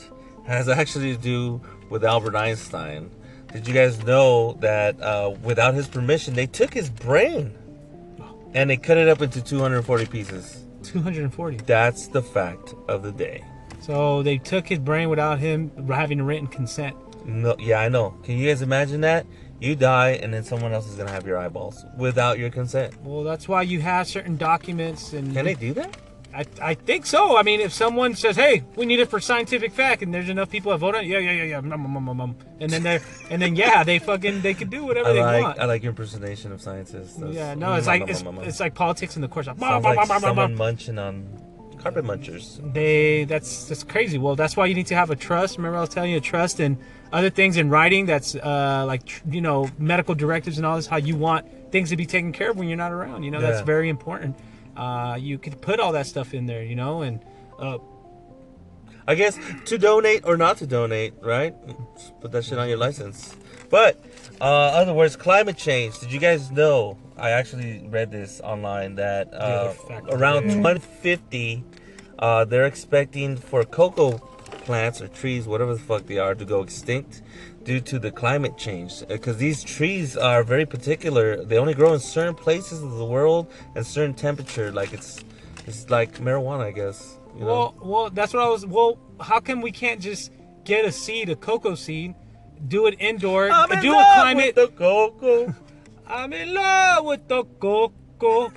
Has 0.46 0.68
actually 0.68 1.16
to 1.16 1.22
do 1.22 1.62
with 1.90 2.04
Albert 2.04 2.36
Einstein. 2.36 3.12
Did 3.52 3.68
you 3.68 3.74
guys 3.74 4.04
know 4.04 4.54
that 4.62 5.00
uh, 5.02 5.34
without 5.44 5.74
his 5.74 5.88
permission, 5.88 6.34
they 6.36 6.48
took 6.48 6.74
his 6.74 6.90
brain 6.90 7.56
and 8.54 8.70
they 8.70 8.78
cut 8.78 8.98
it 8.98 9.08
up 9.08 9.22
into 9.22 9.42
240 9.42 10.06
pieces? 10.06 10.66
240. 10.84 11.58
That's 11.66 12.08
the 12.08 12.22
fact 12.22 12.74
of 12.88 13.04
the 13.04 13.12
day. 13.12 13.44
So 13.82 14.24
they 14.24 14.38
took 14.38 14.68
his 14.68 14.80
brain 14.80 15.10
without 15.10 15.40
him 15.40 15.72
having 15.88 16.22
written 16.22 16.48
consent. 16.48 16.96
No, 17.26 17.56
yeah, 17.60 17.80
I 17.80 17.90
know. 17.90 18.12
Can 18.24 18.38
you 18.38 18.48
guys 18.48 18.62
imagine 18.62 19.02
that? 19.02 19.26
You 19.60 19.76
die, 19.76 20.12
and 20.12 20.34
then 20.34 20.44
someone 20.44 20.72
else 20.72 20.88
is 20.88 20.96
gonna 20.96 21.12
have 21.12 21.28
your 21.28 21.38
eyeballs 21.38 21.86
without 21.98 22.40
your 22.40 22.50
consent. 22.50 22.96
Well, 23.04 23.24
that's 23.24 23.48
why 23.48 23.64
you 23.64 23.82
have 23.82 24.08
certain 24.08 24.38
documents 24.38 25.14
and. 25.14 25.34
Can 25.34 25.46
they 25.46 25.54
do 25.54 25.74
that? 25.74 25.98
I, 26.34 26.46
I 26.62 26.74
think 26.76 27.06
so. 27.08 27.38
I 27.38 27.44
mean, 27.44 27.60
if 27.60 27.74
someone 27.74 28.14
says, 28.14 28.36
"Hey, 28.36 28.64
we 28.76 28.86
need 28.86 29.00
it 29.00 29.10
for 29.10 29.20
scientific 29.20 29.72
fact," 29.72 30.04
and 30.04 30.14
there's 30.14 30.30
enough 30.30 30.50
people 30.50 30.72
that 30.72 30.78
vote 30.78 30.96
on, 30.96 31.04
it, 31.04 31.08
yeah, 31.08 31.18
yeah, 31.18 31.32
yeah, 31.32 31.44
yeah, 31.44 31.62
mm, 31.62 31.72
mm, 31.72 31.88
mm, 31.88 32.16
mm, 32.16 32.36
and 32.60 32.72
then 32.72 32.84
they 32.84 33.00
and 33.32 33.42
then 33.42 33.56
yeah, 33.56 33.84
they 33.84 33.98
fucking 33.98 34.42
they 34.42 34.54
can 34.54 34.70
do 34.70 34.86
whatever 34.86 35.10
I 35.10 35.14
they 35.14 35.22
like 35.24 35.44
want. 35.44 35.60
I 35.60 35.66
like 35.66 35.82
your 35.82 35.90
impersonation 35.90 36.52
of 36.52 36.62
scientists. 36.62 37.16
That's- 37.16 37.36
yeah, 37.36 37.56
no, 37.56 37.74
it's 37.74 37.88
like 37.88 38.08
it's, 38.08 38.24
it's 38.44 38.60
like 38.60 38.76
politics 38.76 39.16
in 39.16 39.22
the 39.24 39.28
course. 39.28 39.48
Like, 39.48 39.60
Sounds 39.60 39.84
like 39.84 40.08
someone 40.22 40.56
munching 40.56 41.00
on 41.00 41.28
carpet 41.80 42.06
munchers. 42.06 42.60
they 42.74 43.24
that's 43.24 43.66
that's 43.66 43.84
crazy. 43.84 44.18
Well, 44.20 44.36
that's 44.36 44.56
why 44.56 44.68
you 44.68 44.76
need 44.76 44.88
to 44.88 44.96
have 44.96 45.10
a 45.10 45.16
trust. 45.16 45.58
Remember, 45.58 45.78
I 45.78 45.82
was 45.82 45.90
telling 45.90 46.12
you 46.12 46.18
a 46.18 46.22
trust 46.22 46.60
and 46.60 46.78
other 47.12 47.32
things 47.32 47.58
in 47.58 47.70
writing. 47.72 48.06
That's 48.06 48.36
uh, 48.36 48.84
like 48.86 49.06
tr- 49.06 49.24
you 49.32 49.42
know 49.42 49.68
medical 49.80 50.14
directives 50.14 50.58
and 50.58 50.66
all 50.66 50.76
this. 50.76 50.86
How 50.86 50.98
you 50.98 51.16
want 51.16 51.72
things 51.72 51.90
to 51.90 51.98
be 51.98 52.06
taken 52.06 52.32
care 52.34 52.52
of 52.52 52.58
when 52.58 52.68
you're 52.68 52.78
not 52.78 52.92
around. 52.92 53.24
You 53.24 53.32
know, 53.32 53.42
that's 53.42 53.62
very 53.62 53.90
important. 53.90 54.36
Uh, 54.76 55.18
you 55.20 55.38
could 55.38 55.62
put 55.62 55.80
all 55.80 55.92
that 55.94 56.08
stuff 56.08 56.34
in 56.34 56.46
there. 56.46 56.64
You 56.64 56.76
know, 56.76 57.02
and 57.02 57.20
uh, 57.60 57.78
I 59.08 59.16
guess 59.16 59.40
to 59.66 59.78
donate 59.78 60.24
or 60.26 60.38
not 60.38 60.58
to 60.58 60.68
donate, 60.68 61.14
right? 61.22 61.56
Put 62.22 62.32
that 62.32 62.46
shit 62.46 62.60
on 62.60 62.70
your 62.70 62.78
license. 62.78 63.36
But, 63.70 64.04
uh, 64.42 64.44
other 64.44 64.94
words, 64.94 65.16
climate 65.16 65.58
change. 65.58 66.00
Did 66.00 66.12
you 66.12 66.20
guys 66.20 66.52
know? 66.52 66.98
I 67.18 67.32
actually 67.32 67.88
read 67.88 68.12
this 68.12 68.40
online 68.42 68.96
that 68.96 69.34
uh, 69.34 69.38
other 69.38 69.70
fact 69.74 70.06
of 70.06 70.12
the 70.12 70.16
around 70.16 70.48
day. 70.48 70.54
2050, 70.54 71.64
uh, 72.20 72.46
they're 72.46 72.66
expecting 72.66 73.36
for 73.36 73.64
cocoa 73.64 74.20
plants 74.66 75.02
or 75.02 75.08
trees, 75.08 75.48
whatever 75.48 75.74
the 75.74 75.80
fuck 75.80 76.06
they 76.06 76.18
are, 76.18 76.36
to 76.36 76.46
go 76.46 76.62
extinct 76.62 77.22
due 77.70 77.80
to 77.80 78.00
the 78.00 78.10
climate 78.10 78.58
change. 78.58 79.08
Because 79.08 79.38
these 79.38 79.64
trees 79.64 80.18
are 80.18 80.42
very 80.44 80.66
particular. 80.66 81.46
They 81.46 81.60
only 81.60 81.76
grow 81.76 81.94
in 81.94 82.00
certain 82.00 82.34
places 82.34 82.82
of 82.82 82.94
the 82.94 83.06
world 83.06 83.46
and 83.76 83.86
certain 83.86 84.16
temperature. 84.16 84.72
Like 84.72 84.92
it's, 84.92 85.24
it's 85.68 85.88
like 85.88 86.18
marijuana, 86.18 86.64
I 86.64 86.72
guess. 86.72 87.20
You 87.36 87.42
know? 87.42 87.46
well, 87.46 87.76
well, 87.92 88.10
that's 88.10 88.34
what 88.34 88.42
I 88.42 88.50
was. 88.50 88.66
Well, 88.66 88.98
how 89.22 89.40
come 89.40 89.62
we 89.62 89.72
can't 89.72 90.02
just 90.02 90.32
get 90.64 90.84
a 90.84 90.92
seed, 90.92 91.30
a 91.30 91.36
cocoa 91.36 91.76
seed, 91.76 92.16
do 92.68 92.88
it 92.88 92.96
indoor, 93.00 93.52
I'm 93.52 93.72
uh, 93.72 93.76
in 93.76 93.82
do 93.84 93.92
a 93.92 94.04
climate? 94.16 94.56
with 94.56 94.56
the 94.56 94.68
cocoa. 94.70 95.54
I'm 96.08 96.34
in 96.34 96.52
love 96.56 97.06
with 97.06 97.28
the 97.28 97.44
cocoa. 97.44 98.52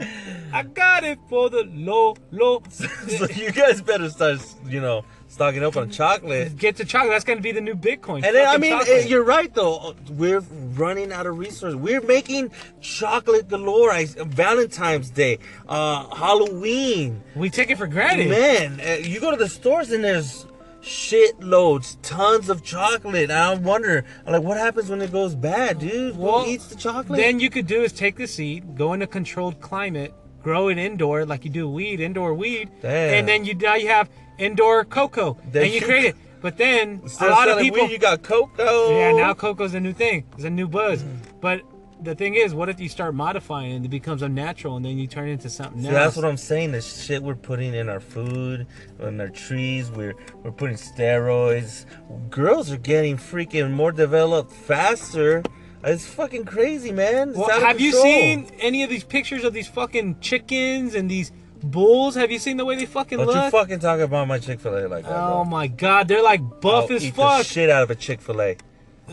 I 0.54 0.62
got 0.62 1.04
it 1.04 1.18
for 1.28 1.50
the 1.50 1.64
low, 1.64 2.16
low. 2.30 2.62
so 2.70 3.26
you 3.34 3.52
guys 3.52 3.82
better 3.82 4.08
start, 4.08 4.40
you 4.66 4.80
know, 4.80 5.04
stocking 5.36 5.62
up 5.62 5.76
on 5.76 5.90
chocolate. 5.90 6.56
Get 6.56 6.76
the 6.76 6.84
chocolate. 6.86 7.10
That's 7.10 7.24
gonna 7.24 7.42
be 7.42 7.52
the 7.52 7.60
new 7.60 7.74
Bitcoin. 7.74 8.24
And 8.24 8.34
then, 8.34 8.48
I 8.48 8.56
mean, 8.56 8.72
chocolate. 8.72 9.06
you're 9.06 9.22
right 9.22 9.52
though. 9.52 9.94
We're 10.10 10.40
running 10.40 11.12
out 11.12 11.26
of 11.26 11.36
resources. 11.36 11.76
We're 11.76 12.00
making 12.00 12.52
chocolate 12.80 13.46
galore. 13.48 13.92
I, 13.92 14.06
Valentine's 14.06 15.10
Day, 15.10 15.38
uh, 15.68 16.14
Halloween. 16.16 17.22
we 17.34 17.50
take 17.50 17.70
it 17.70 17.76
for 17.76 17.86
granted. 17.86 18.30
Man, 18.30 18.80
uh, 18.80 18.94
you 18.94 19.20
go 19.20 19.30
to 19.30 19.36
the 19.36 19.48
stores 19.48 19.92
and 19.92 20.02
there's 20.02 20.46
shit 20.80 21.38
loads, 21.42 21.98
tons 22.00 22.48
of 22.48 22.62
chocolate. 22.62 23.24
And 23.30 23.32
I 23.32 23.54
wonder, 23.56 24.06
like, 24.26 24.42
what 24.42 24.56
happens 24.56 24.88
when 24.88 25.02
it 25.02 25.12
goes 25.12 25.34
bad, 25.34 25.80
dude? 25.80 26.16
Well, 26.16 26.44
Who 26.44 26.50
eats 26.50 26.68
the 26.68 26.76
chocolate? 26.76 27.18
Then 27.18 27.40
you 27.40 27.50
could 27.50 27.66
do 27.66 27.82
is 27.82 27.92
take 27.92 28.16
the 28.16 28.26
seed, 28.26 28.74
go 28.74 28.94
in 28.94 29.02
a 29.02 29.06
controlled 29.06 29.60
climate, 29.60 30.14
grow 30.42 30.68
it 30.68 30.78
indoor 30.78 31.26
like 31.26 31.44
you 31.44 31.50
do 31.50 31.68
weed, 31.68 32.00
indoor 32.00 32.32
weed, 32.32 32.70
Damn. 32.80 33.14
and 33.18 33.28
then 33.28 33.44
you 33.44 33.52
now 33.54 33.74
you 33.74 33.88
have 33.88 34.08
indoor 34.38 34.84
cocoa, 34.84 35.38
Then 35.50 35.64
and 35.64 35.72
you 35.72 35.80
create 35.84 36.04
it. 36.06 36.16
But 36.40 36.58
then 36.58 37.02
a 37.20 37.26
lot 37.26 37.48
of 37.48 37.58
people, 37.58 37.82
weed, 37.82 37.92
you 37.92 37.98
got 37.98 38.22
cocoa. 38.22 38.90
yeah, 38.90 39.12
now 39.12 39.34
cocoa's 39.34 39.74
a 39.74 39.80
new 39.80 39.92
thing. 39.92 40.24
It's 40.34 40.44
a 40.44 40.50
new 40.50 40.68
buzz. 40.68 41.02
Mm. 41.02 41.18
But 41.40 41.62
the 42.02 42.14
thing 42.14 42.34
is, 42.34 42.54
what 42.54 42.68
if 42.68 42.78
you 42.78 42.88
start 42.88 43.14
modifying 43.14 43.72
it 43.72 43.76
and 43.76 43.84
it 43.84 43.88
becomes 43.88 44.22
unnatural, 44.22 44.76
and 44.76 44.84
then 44.84 44.98
you 44.98 45.06
turn 45.06 45.28
it 45.28 45.32
into 45.32 45.48
something 45.48 45.84
else? 45.84 45.94
that's 45.94 46.16
what 46.16 46.24
I'm 46.24 46.36
saying. 46.36 46.72
The 46.72 46.82
shit 46.82 47.22
we're 47.22 47.34
putting 47.34 47.74
in 47.74 47.88
our 47.88 48.00
food, 48.00 48.66
in 49.00 49.20
our 49.20 49.28
trees, 49.28 49.90
we're 49.90 50.14
we're 50.42 50.52
putting 50.52 50.76
steroids. 50.76 51.86
Girls 52.30 52.70
are 52.70 52.76
getting 52.76 53.16
freaking 53.16 53.72
more 53.72 53.92
developed 53.92 54.52
faster. 54.52 55.42
It's 55.84 56.06
fucking 56.06 56.44
crazy, 56.46 56.90
man. 56.90 57.30
It's 57.30 57.38
Well, 57.38 57.60
have 57.60 57.80
you 57.80 57.92
seen 57.92 58.50
any 58.58 58.82
of 58.82 58.90
these 58.90 59.04
pictures 59.04 59.44
of 59.44 59.52
these 59.52 59.68
fucking 59.68 60.20
chickens 60.20 60.94
and 60.94 61.10
these 61.10 61.32
bulls? 61.62 62.14
Have 62.14 62.30
you 62.30 62.38
seen 62.38 62.56
the 62.56 62.64
way 62.64 62.76
they 62.76 62.86
fucking 62.86 63.18
Don't 63.18 63.26
look? 63.26 63.44
you 63.44 63.50
fucking 63.50 63.78
talk 63.80 64.00
about 64.00 64.28
my 64.28 64.38
Chick 64.38 64.60
Fil 64.60 64.76
A 64.76 64.88
like 64.88 65.04
that, 65.04 65.12
oh 65.12 65.42
bro. 65.42 65.44
my 65.44 65.66
god, 65.66 66.08
they're 66.08 66.22
like 66.22 66.40
buff 66.60 66.90
I'll 66.90 66.96
as 66.96 67.04
eat 67.04 67.14
fuck. 67.14 67.38
the 67.38 67.44
shit 67.44 67.70
out 67.70 67.82
of 67.82 67.90
a 67.90 67.94
Chick 67.94 68.20
Fil 68.20 68.40
A. 68.42 68.56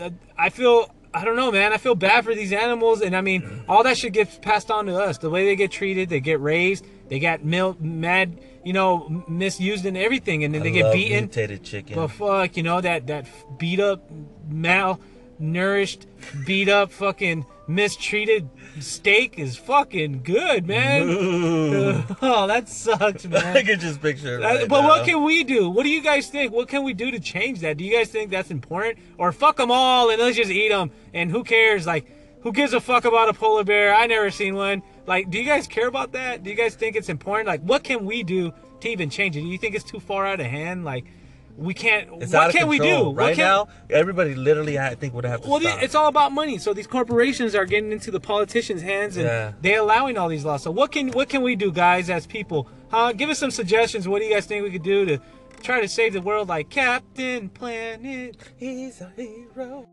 Uh, 0.00 0.10
feel 0.50 0.90
I 1.12 1.24
don't 1.24 1.36
know, 1.36 1.52
man. 1.52 1.72
I 1.72 1.76
feel 1.76 1.94
bad 1.94 2.24
for 2.24 2.34
these 2.34 2.52
animals, 2.52 3.00
and 3.00 3.14
I 3.16 3.20
mean, 3.20 3.64
all 3.68 3.84
that 3.84 3.96
shit 3.96 4.12
gets 4.12 4.36
passed 4.38 4.68
on 4.70 4.86
to 4.86 4.96
us. 4.98 5.18
The 5.18 5.30
way 5.30 5.44
they 5.44 5.54
get 5.54 5.70
treated, 5.70 6.08
they 6.08 6.18
get 6.18 6.40
raised, 6.40 6.84
they 7.08 7.20
got 7.20 7.44
mil- 7.44 7.76
mad, 7.78 8.40
you 8.64 8.72
know, 8.72 9.22
misused 9.28 9.86
and 9.86 9.96
everything, 9.96 10.42
and 10.42 10.52
then 10.52 10.62
I 10.62 10.64
they 10.64 10.70
get 10.72 10.92
beaten. 10.92 11.24
mutated 11.26 11.62
chicken. 11.62 11.94
But 11.94 12.08
fuck, 12.08 12.56
you 12.56 12.64
know 12.64 12.80
that 12.80 13.06
that 13.06 13.26
beat 13.58 13.78
up, 13.78 14.10
malnourished, 14.50 16.06
beat 16.46 16.68
up, 16.68 16.90
fucking 16.90 17.46
mistreated 17.66 18.48
steak 18.80 19.38
is 19.38 19.56
fucking 19.56 20.22
good, 20.22 20.66
man. 20.66 22.04
Oh, 22.22 22.46
that 22.46 22.68
sucks, 22.68 23.26
man. 23.26 23.56
I 23.56 23.62
can 23.62 23.78
just 23.78 24.00
picture 24.00 24.38
it. 24.38 24.42
Uh, 24.42 24.46
right 24.46 24.68
but 24.68 24.84
what 24.84 25.04
can 25.04 25.22
we 25.22 25.44
do? 25.44 25.68
What 25.68 25.82
do 25.82 25.88
you 25.88 26.02
guys 26.02 26.28
think? 26.28 26.52
What 26.52 26.68
can 26.68 26.82
we 26.82 26.92
do 26.94 27.10
to 27.10 27.20
change 27.20 27.60
that? 27.60 27.76
Do 27.76 27.84
you 27.84 27.94
guys 27.94 28.08
think 28.08 28.30
that's 28.30 28.50
important, 28.50 28.98
or 29.18 29.32
fuck 29.32 29.56
them 29.56 29.70
all 29.70 30.10
and 30.10 30.20
let's 30.20 30.36
just 30.36 30.50
eat 30.50 30.70
them? 30.70 30.90
And 31.12 31.30
who 31.30 31.44
cares? 31.44 31.86
Like, 31.86 32.06
who 32.42 32.52
gives 32.52 32.72
a 32.72 32.80
fuck 32.80 33.04
about 33.04 33.28
a 33.28 33.34
polar 33.34 33.64
bear? 33.64 33.94
I 33.94 34.06
never 34.06 34.30
seen 34.30 34.54
one. 34.54 34.82
Like, 35.06 35.30
do 35.30 35.38
you 35.38 35.44
guys 35.44 35.66
care 35.66 35.88
about 35.88 36.12
that? 36.12 36.42
Do 36.42 36.50
you 36.50 36.56
guys 36.56 36.74
think 36.74 36.96
it's 36.96 37.08
important? 37.08 37.46
Like, 37.46 37.62
what 37.62 37.84
can 37.84 38.04
we 38.04 38.22
do 38.22 38.52
to 38.80 38.88
even 38.88 39.10
change 39.10 39.36
it? 39.36 39.40
Do 39.40 39.46
you 39.46 39.58
think 39.58 39.74
it's 39.74 39.84
too 39.84 40.00
far 40.00 40.26
out 40.26 40.40
of 40.40 40.46
hand? 40.46 40.84
Like, 40.84 41.04
we 41.56 41.72
can't. 41.74 42.08
It's 42.22 42.32
what 42.32 42.52
can 42.52 42.66
we 42.68 42.78
control. 42.78 43.04
do? 43.04 43.08
What 43.10 43.16
Right 43.16 43.36
can- 43.36 43.44
now, 43.44 43.68
everybody 43.90 44.34
literally, 44.34 44.78
I 44.78 44.94
think, 44.94 45.14
would 45.14 45.24
have 45.24 45.42
to 45.42 45.48
well, 45.48 45.60
stop. 45.60 45.82
it's 45.82 45.94
all 45.94 46.08
about 46.08 46.32
money. 46.32 46.58
So 46.58 46.74
these 46.74 46.86
corporations 46.86 47.54
are 47.54 47.64
getting 47.64 47.92
into 47.92 48.10
the 48.10 48.20
politicians' 48.20 48.82
hands, 48.82 49.16
and 49.16 49.26
Yeah. 49.26 49.52
they're 49.60 49.80
allowing 49.80 50.18
all 50.18 50.28
these 50.28 50.44
laws. 50.44 50.62
So 50.62 50.70
what 50.70 50.90
can 50.92 51.08
what 51.12 51.28
can 51.28 51.42
we 51.42 51.54
do, 51.56 51.70
guys, 51.70 52.10
as 52.10 52.26
people? 52.26 52.68
Huh? 52.90 53.12
Give 53.12 53.30
us 53.30 53.38
some 53.38 53.50
suggestions. 53.50 54.06
What 54.08 54.20
do 54.20 54.24
you 54.26 54.34
guys 54.34 54.46
think 54.46 54.64
we 54.64 54.70
could 54.70 54.82
do 54.82 55.04
to 55.06 55.18
try 55.62 55.80
to 55.80 55.88
save 55.88 56.12
the 56.12 56.20
world, 56.22 56.48
like 56.48 56.70
Captain 56.70 57.48
Planet? 57.48 58.36
He's 58.56 59.00
a 59.00 59.10
hero. 59.16 59.88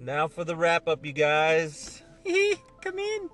Now 0.00 0.28
for 0.28 0.44
the 0.44 0.56
wrap 0.56 0.88
up, 0.88 1.04
you 1.04 1.12
guys. 1.12 2.02
Come 2.82 2.98
in. 2.98 3.28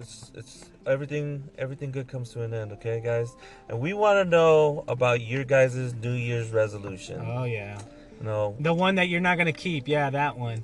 It's 0.00 0.32
it's 0.34 0.64
everything 0.86 1.44
everything 1.58 1.90
good 1.90 2.08
comes 2.08 2.30
to 2.30 2.42
an 2.42 2.54
end, 2.54 2.72
okay, 2.72 3.00
guys? 3.04 3.36
And 3.68 3.78
we 3.80 3.92
want 3.92 4.16
to 4.16 4.24
know 4.24 4.84
about 4.88 5.20
your 5.20 5.44
guys' 5.44 5.92
New 5.94 6.12
Year's 6.12 6.50
resolution. 6.50 7.20
Oh 7.24 7.44
yeah, 7.44 7.78
no 8.20 8.56
the 8.60 8.72
one 8.72 8.94
that 8.94 9.08
you're 9.08 9.20
not 9.20 9.36
gonna 9.38 9.52
keep. 9.52 9.86
Yeah, 9.86 10.08
that 10.10 10.38
one. 10.38 10.62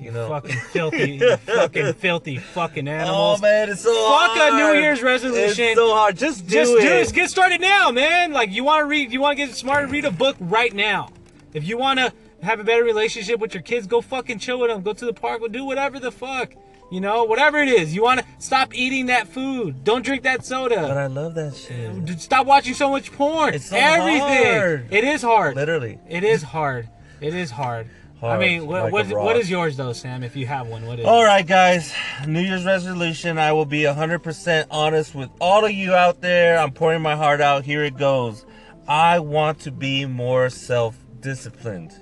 you 0.00 0.10
know. 0.10 0.28
Fucking 0.28 0.56
filthy, 0.72 1.16
you 1.20 1.36
fucking 1.36 1.92
filthy, 1.94 2.38
fucking 2.38 2.88
Oh 2.88 2.92
animals. 2.92 3.42
man, 3.42 3.68
it's 3.68 3.82
so 3.82 3.92
Fuck 3.92 4.36
a. 4.36 4.56
New 4.56 4.80
Year's 4.80 5.02
resolution. 5.02 5.64
It's 5.66 5.76
so 5.76 5.92
hard. 5.92 6.16
Just 6.16 6.46
do 6.46 6.54
Just 6.54 6.72
it. 6.72 6.80
do 6.80 6.88
it. 6.88 7.12
Get 7.12 7.28
started 7.30 7.60
now, 7.60 7.90
man. 7.90 8.32
Like 8.32 8.50
you 8.52 8.64
want 8.64 8.80
to 8.80 8.86
read, 8.86 9.12
you 9.12 9.20
want 9.20 9.38
to 9.38 9.46
get 9.46 9.54
smart, 9.54 9.90
read 9.90 10.06
a 10.06 10.10
book 10.10 10.36
right 10.40 10.72
now. 10.72 11.10
If 11.52 11.64
you 11.68 11.76
want 11.76 11.98
to 11.98 12.12
have 12.42 12.58
a 12.60 12.64
better 12.64 12.84
relationship 12.84 13.38
with 13.40 13.52
your 13.52 13.62
kids, 13.62 13.86
go 13.86 14.00
fucking 14.00 14.38
chill 14.38 14.60
with 14.60 14.70
them. 14.70 14.80
Go 14.82 14.92
to 14.94 15.04
the 15.04 15.12
park. 15.12 15.40
Go 15.40 15.48
do 15.48 15.64
whatever 15.64 15.98
the 16.00 16.12
fuck. 16.12 16.54
You 16.90 17.00
know, 17.00 17.24
whatever 17.24 17.58
it 17.58 17.68
is. 17.68 17.94
You 17.94 18.02
want 18.02 18.20
to 18.20 18.26
stop 18.38 18.74
eating 18.74 19.06
that 19.06 19.28
food. 19.28 19.84
Don't 19.84 20.04
drink 20.04 20.22
that 20.22 20.44
soda. 20.44 20.76
But. 20.76 20.96
I 20.96 21.06
love 21.06 21.34
that 21.34 21.54
shit. 21.54 22.20
Stop 22.20 22.46
watching 22.46 22.74
so 22.74 22.90
much 22.90 23.12
porn. 23.12 23.54
It's 23.54 23.66
so 23.66 23.76
Everything. 23.76 24.20
hard. 24.20 24.88
It 24.90 25.04
is 25.04 25.20
hard. 25.20 25.56
Literally. 25.56 25.98
It 26.08 26.24
is 26.24 26.42
hard. 26.42 26.88
It 27.20 27.34
is 27.34 27.50
hard. 27.50 27.90
hard 28.20 28.38
I 28.38 28.40
mean, 28.40 28.66
what, 28.66 28.84
like 28.84 28.92
what, 28.92 29.06
rock. 29.10 29.24
what 29.24 29.36
is 29.36 29.50
yours 29.50 29.76
though, 29.76 29.92
Sam? 29.92 30.22
If 30.22 30.34
you 30.34 30.46
have 30.46 30.66
one, 30.68 30.86
what 30.86 30.98
is? 30.98 31.04
All 31.04 31.24
right, 31.24 31.46
guys. 31.46 31.92
New 32.26 32.40
Year's 32.40 32.64
resolution. 32.64 33.38
I 33.38 33.52
will 33.52 33.66
be 33.66 33.82
100% 33.82 34.66
honest 34.70 35.14
with 35.14 35.28
all 35.40 35.66
of 35.66 35.72
you 35.72 35.92
out 35.92 36.22
there. 36.22 36.58
I'm 36.58 36.72
pouring 36.72 37.02
my 37.02 37.16
heart 37.16 37.42
out. 37.42 37.64
Here 37.64 37.84
it 37.84 37.98
goes. 37.98 38.46
I 38.86 39.18
want 39.18 39.60
to 39.60 39.70
be 39.70 40.06
more 40.06 40.48
self 40.48 40.96
disciplined. 41.20 41.92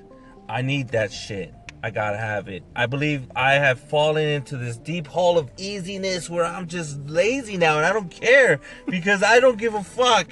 I 0.49 0.62
need 0.62 0.90
that 0.90 1.12
shit. 1.12 1.53
I 1.87 1.90
gotta 1.90 2.16
have 2.16 2.49
it. 2.49 2.64
I 2.75 2.87
believe 2.87 3.31
I 3.37 3.53
have 3.53 3.79
fallen 3.79 4.27
into 4.27 4.57
this 4.57 4.77
deep 4.77 5.07
hole 5.07 5.38
of 5.38 5.49
easiness 5.57 6.29
where 6.29 6.44
I'm 6.44 6.66
just 6.66 6.99
lazy 7.07 7.57
now 7.57 7.77
and 7.77 7.87
I 7.87 7.92
don't 7.92 8.11
care 8.11 8.59
because 8.88 9.22
I 9.22 9.38
don't 9.38 9.57
give 9.57 9.77
a 9.77 9.85
fuck. 9.85 10.27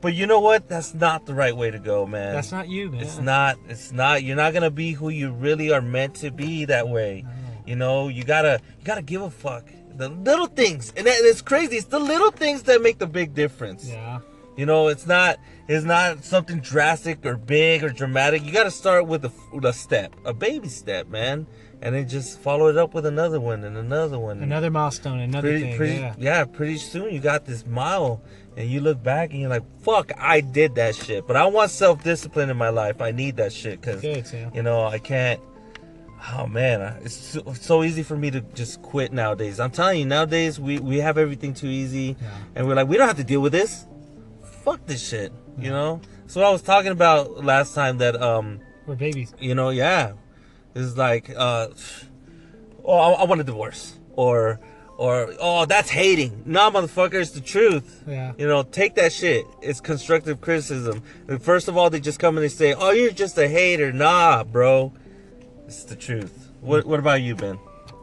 But 0.00 0.14
you 0.14 0.26
know 0.26 0.40
what? 0.40 0.66
That's 0.66 0.94
not 0.94 1.26
the 1.26 1.34
right 1.34 1.54
way 1.54 1.70
to 1.70 1.78
go, 1.78 2.06
man. 2.06 2.32
That's 2.32 2.52
not 2.52 2.70
you, 2.70 2.90
man. 2.90 3.02
It's 3.02 3.18
not. 3.18 3.58
It's 3.68 3.92
not. 3.92 4.22
You're 4.22 4.36
not 4.36 4.54
gonna 4.54 4.70
be 4.70 4.92
who 4.92 5.10
you 5.10 5.30
really 5.30 5.70
are 5.70 5.82
meant 5.82 6.14
to 6.22 6.30
be 6.30 6.64
that 6.64 6.88
way. 6.88 7.26
You 7.66 7.76
know, 7.76 8.08
you 8.08 8.24
gotta. 8.24 8.58
You 8.78 8.84
gotta 8.86 9.02
give 9.02 9.20
a 9.20 9.28
fuck. 9.28 9.66
The 9.94 10.08
little 10.08 10.46
things, 10.46 10.94
and 10.96 11.06
it's 11.06 11.42
crazy. 11.42 11.76
It's 11.76 11.88
the 11.88 11.98
little 11.98 12.30
things 12.30 12.62
that 12.62 12.80
make 12.80 12.96
the 12.96 13.06
big 13.06 13.34
difference. 13.34 13.86
Yeah. 13.90 14.20
You 14.58 14.66
know, 14.66 14.88
it's 14.88 15.06
not. 15.06 15.38
It's 15.68 15.84
not 15.84 16.24
something 16.24 16.58
drastic 16.58 17.24
or 17.24 17.36
big 17.36 17.84
or 17.84 17.90
dramatic. 17.90 18.44
You 18.44 18.50
gotta 18.50 18.72
start 18.72 19.06
with 19.06 19.24
a, 19.24 19.32
with 19.52 19.64
a 19.64 19.72
step, 19.72 20.16
a 20.24 20.34
baby 20.34 20.66
step, 20.66 21.06
man, 21.06 21.46
and 21.80 21.94
then 21.94 22.08
just 22.08 22.40
follow 22.40 22.66
it 22.66 22.76
up 22.76 22.92
with 22.92 23.06
another 23.06 23.38
one 23.38 23.62
and 23.62 23.76
another 23.76 24.18
one. 24.18 24.42
Another 24.42 24.68
milestone. 24.68 25.20
Another 25.20 25.48
pretty, 25.48 25.62
thing. 25.62 25.76
pretty, 25.76 25.94
yeah. 25.94 26.14
yeah, 26.18 26.44
pretty 26.44 26.76
soon 26.76 27.14
you 27.14 27.20
got 27.20 27.44
this 27.44 27.64
mile, 27.66 28.20
and 28.56 28.68
you 28.68 28.80
look 28.80 29.00
back 29.00 29.30
and 29.30 29.40
you're 29.40 29.48
like, 29.48 29.62
"Fuck, 29.82 30.10
I 30.18 30.40
did 30.40 30.74
that 30.74 30.96
shit." 30.96 31.24
But 31.28 31.36
I 31.36 31.46
want 31.46 31.70
self 31.70 32.02
discipline 32.02 32.50
in 32.50 32.56
my 32.56 32.70
life. 32.70 33.00
I 33.00 33.12
need 33.12 33.36
that 33.36 33.52
shit 33.52 33.80
because 33.80 34.02
you 34.02 34.62
know 34.64 34.86
I 34.86 34.98
can't. 34.98 35.40
Oh 36.32 36.48
man, 36.48 37.00
it's 37.04 37.14
so, 37.14 37.52
so 37.52 37.84
easy 37.84 38.02
for 38.02 38.16
me 38.16 38.32
to 38.32 38.40
just 38.40 38.82
quit 38.82 39.12
nowadays. 39.12 39.60
I'm 39.60 39.70
telling 39.70 40.00
you, 40.00 40.06
nowadays 40.06 40.58
we 40.58 40.80
we 40.80 40.98
have 40.98 41.16
everything 41.16 41.54
too 41.54 41.68
easy, 41.68 42.16
Yeah. 42.20 42.28
and 42.56 42.66
we're 42.66 42.74
like, 42.74 42.88
we 42.88 42.96
don't 42.96 43.06
have 43.06 43.18
to 43.18 43.24
deal 43.24 43.40
with 43.40 43.52
this. 43.52 43.86
Fuck 44.68 44.84
this 44.84 45.08
shit, 45.08 45.32
you 45.58 45.70
know. 45.70 46.02
So 46.26 46.42
I 46.42 46.50
was 46.50 46.60
talking 46.60 46.92
about 46.92 47.42
last 47.42 47.74
time 47.74 47.96
that 47.98 48.20
um 48.20 48.60
We're 48.86 48.96
babies. 48.96 49.32
you 49.40 49.54
know, 49.54 49.70
yeah, 49.70 50.12
it's 50.74 50.94
like, 50.94 51.30
uh, 51.34 51.68
oh, 52.84 52.98
I, 52.98 53.22
I 53.22 53.24
want 53.24 53.40
a 53.40 53.44
divorce, 53.44 53.98
or, 54.12 54.60
or, 54.98 55.32
oh, 55.40 55.64
that's 55.64 55.88
hating. 55.88 56.42
Nah, 56.44 56.70
motherfucker, 56.70 57.14
it's 57.14 57.30
the 57.30 57.40
truth. 57.40 58.04
Yeah. 58.06 58.34
You 58.36 58.46
know, 58.46 58.62
take 58.62 58.94
that 58.96 59.10
shit. 59.10 59.46
It's 59.62 59.80
constructive 59.80 60.42
criticism. 60.42 61.02
And 61.28 61.42
first 61.42 61.68
of 61.68 61.78
all, 61.78 61.88
they 61.88 62.00
just 62.00 62.18
come 62.18 62.36
and 62.36 62.44
they 62.44 62.50
say, 62.50 62.74
oh, 62.74 62.90
you're 62.90 63.10
just 63.10 63.38
a 63.38 63.48
hater. 63.48 63.90
Nah, 63.90 64.44
bro, 64.44 64.92
it's 65.66 65.84
the 65.84 65.96
truth. 65.96 66.50
What, 66.60 66.84
what 66.84 67.00
about 67.00 67.22
you, 67.22 67.34
Ben? 67.36 67.58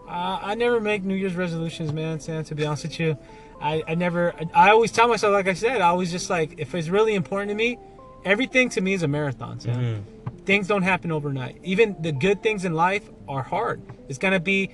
Uh, 0.08 0.40
I 0.42 0.56
never 0.56 0.80
make 0.80 1.04
New 1.04 1.16
Year's 1.16 1.36
resolutions, 1.36 1.94
man. 1.94 2.20
Sam, 2.20 2.44
to 2.46 2.56
be 2.56 2.66
honest 2.66 2.86
with 2.86 3.00
you, 3.00 3.18
I, 3.62 3.84
I 3.88 3.96
never. 3.96 4.34
I, 4.54 4.72
always 4.72 4.92
tell 4.92 5.08
myself, 5.08 5.34
like 5.34 5.48
I 5.48 5.54
said, 5.54 5.82
I 5.82 5.88
always 5.88 6.12
just 6.12 6.30
like 6.30 6.56
if 6.58 6.76
it's 6.76 6.90
really 6.90 7.16
important 7.16 7.50
to 7.50 7.56
me, 7.56 7.78
everything 8.24 8.70
to 8.70 8.82
me 8.82 8.94
is 8.94 9.04
a 9.04 9.08
marathon. 9.08 9.60
Sam. 9.60 9.76
Mm-hmm. 9.76 10.38
Things 10.46 10.68
don't 10.68 10.84
happen 10.84 11.12
overnight. 11.12 11.60
Even 11.64 11.96
the 12.00 12.12
good 12.12 12.44
things 12.44 12.66
in 12.66 12.74
life 12.74 13.10
are 13.28 13.42
hard. 13.42 13.82
It's 14.10 14.20
gonna 14.20 14.40
be, 14.40 14.70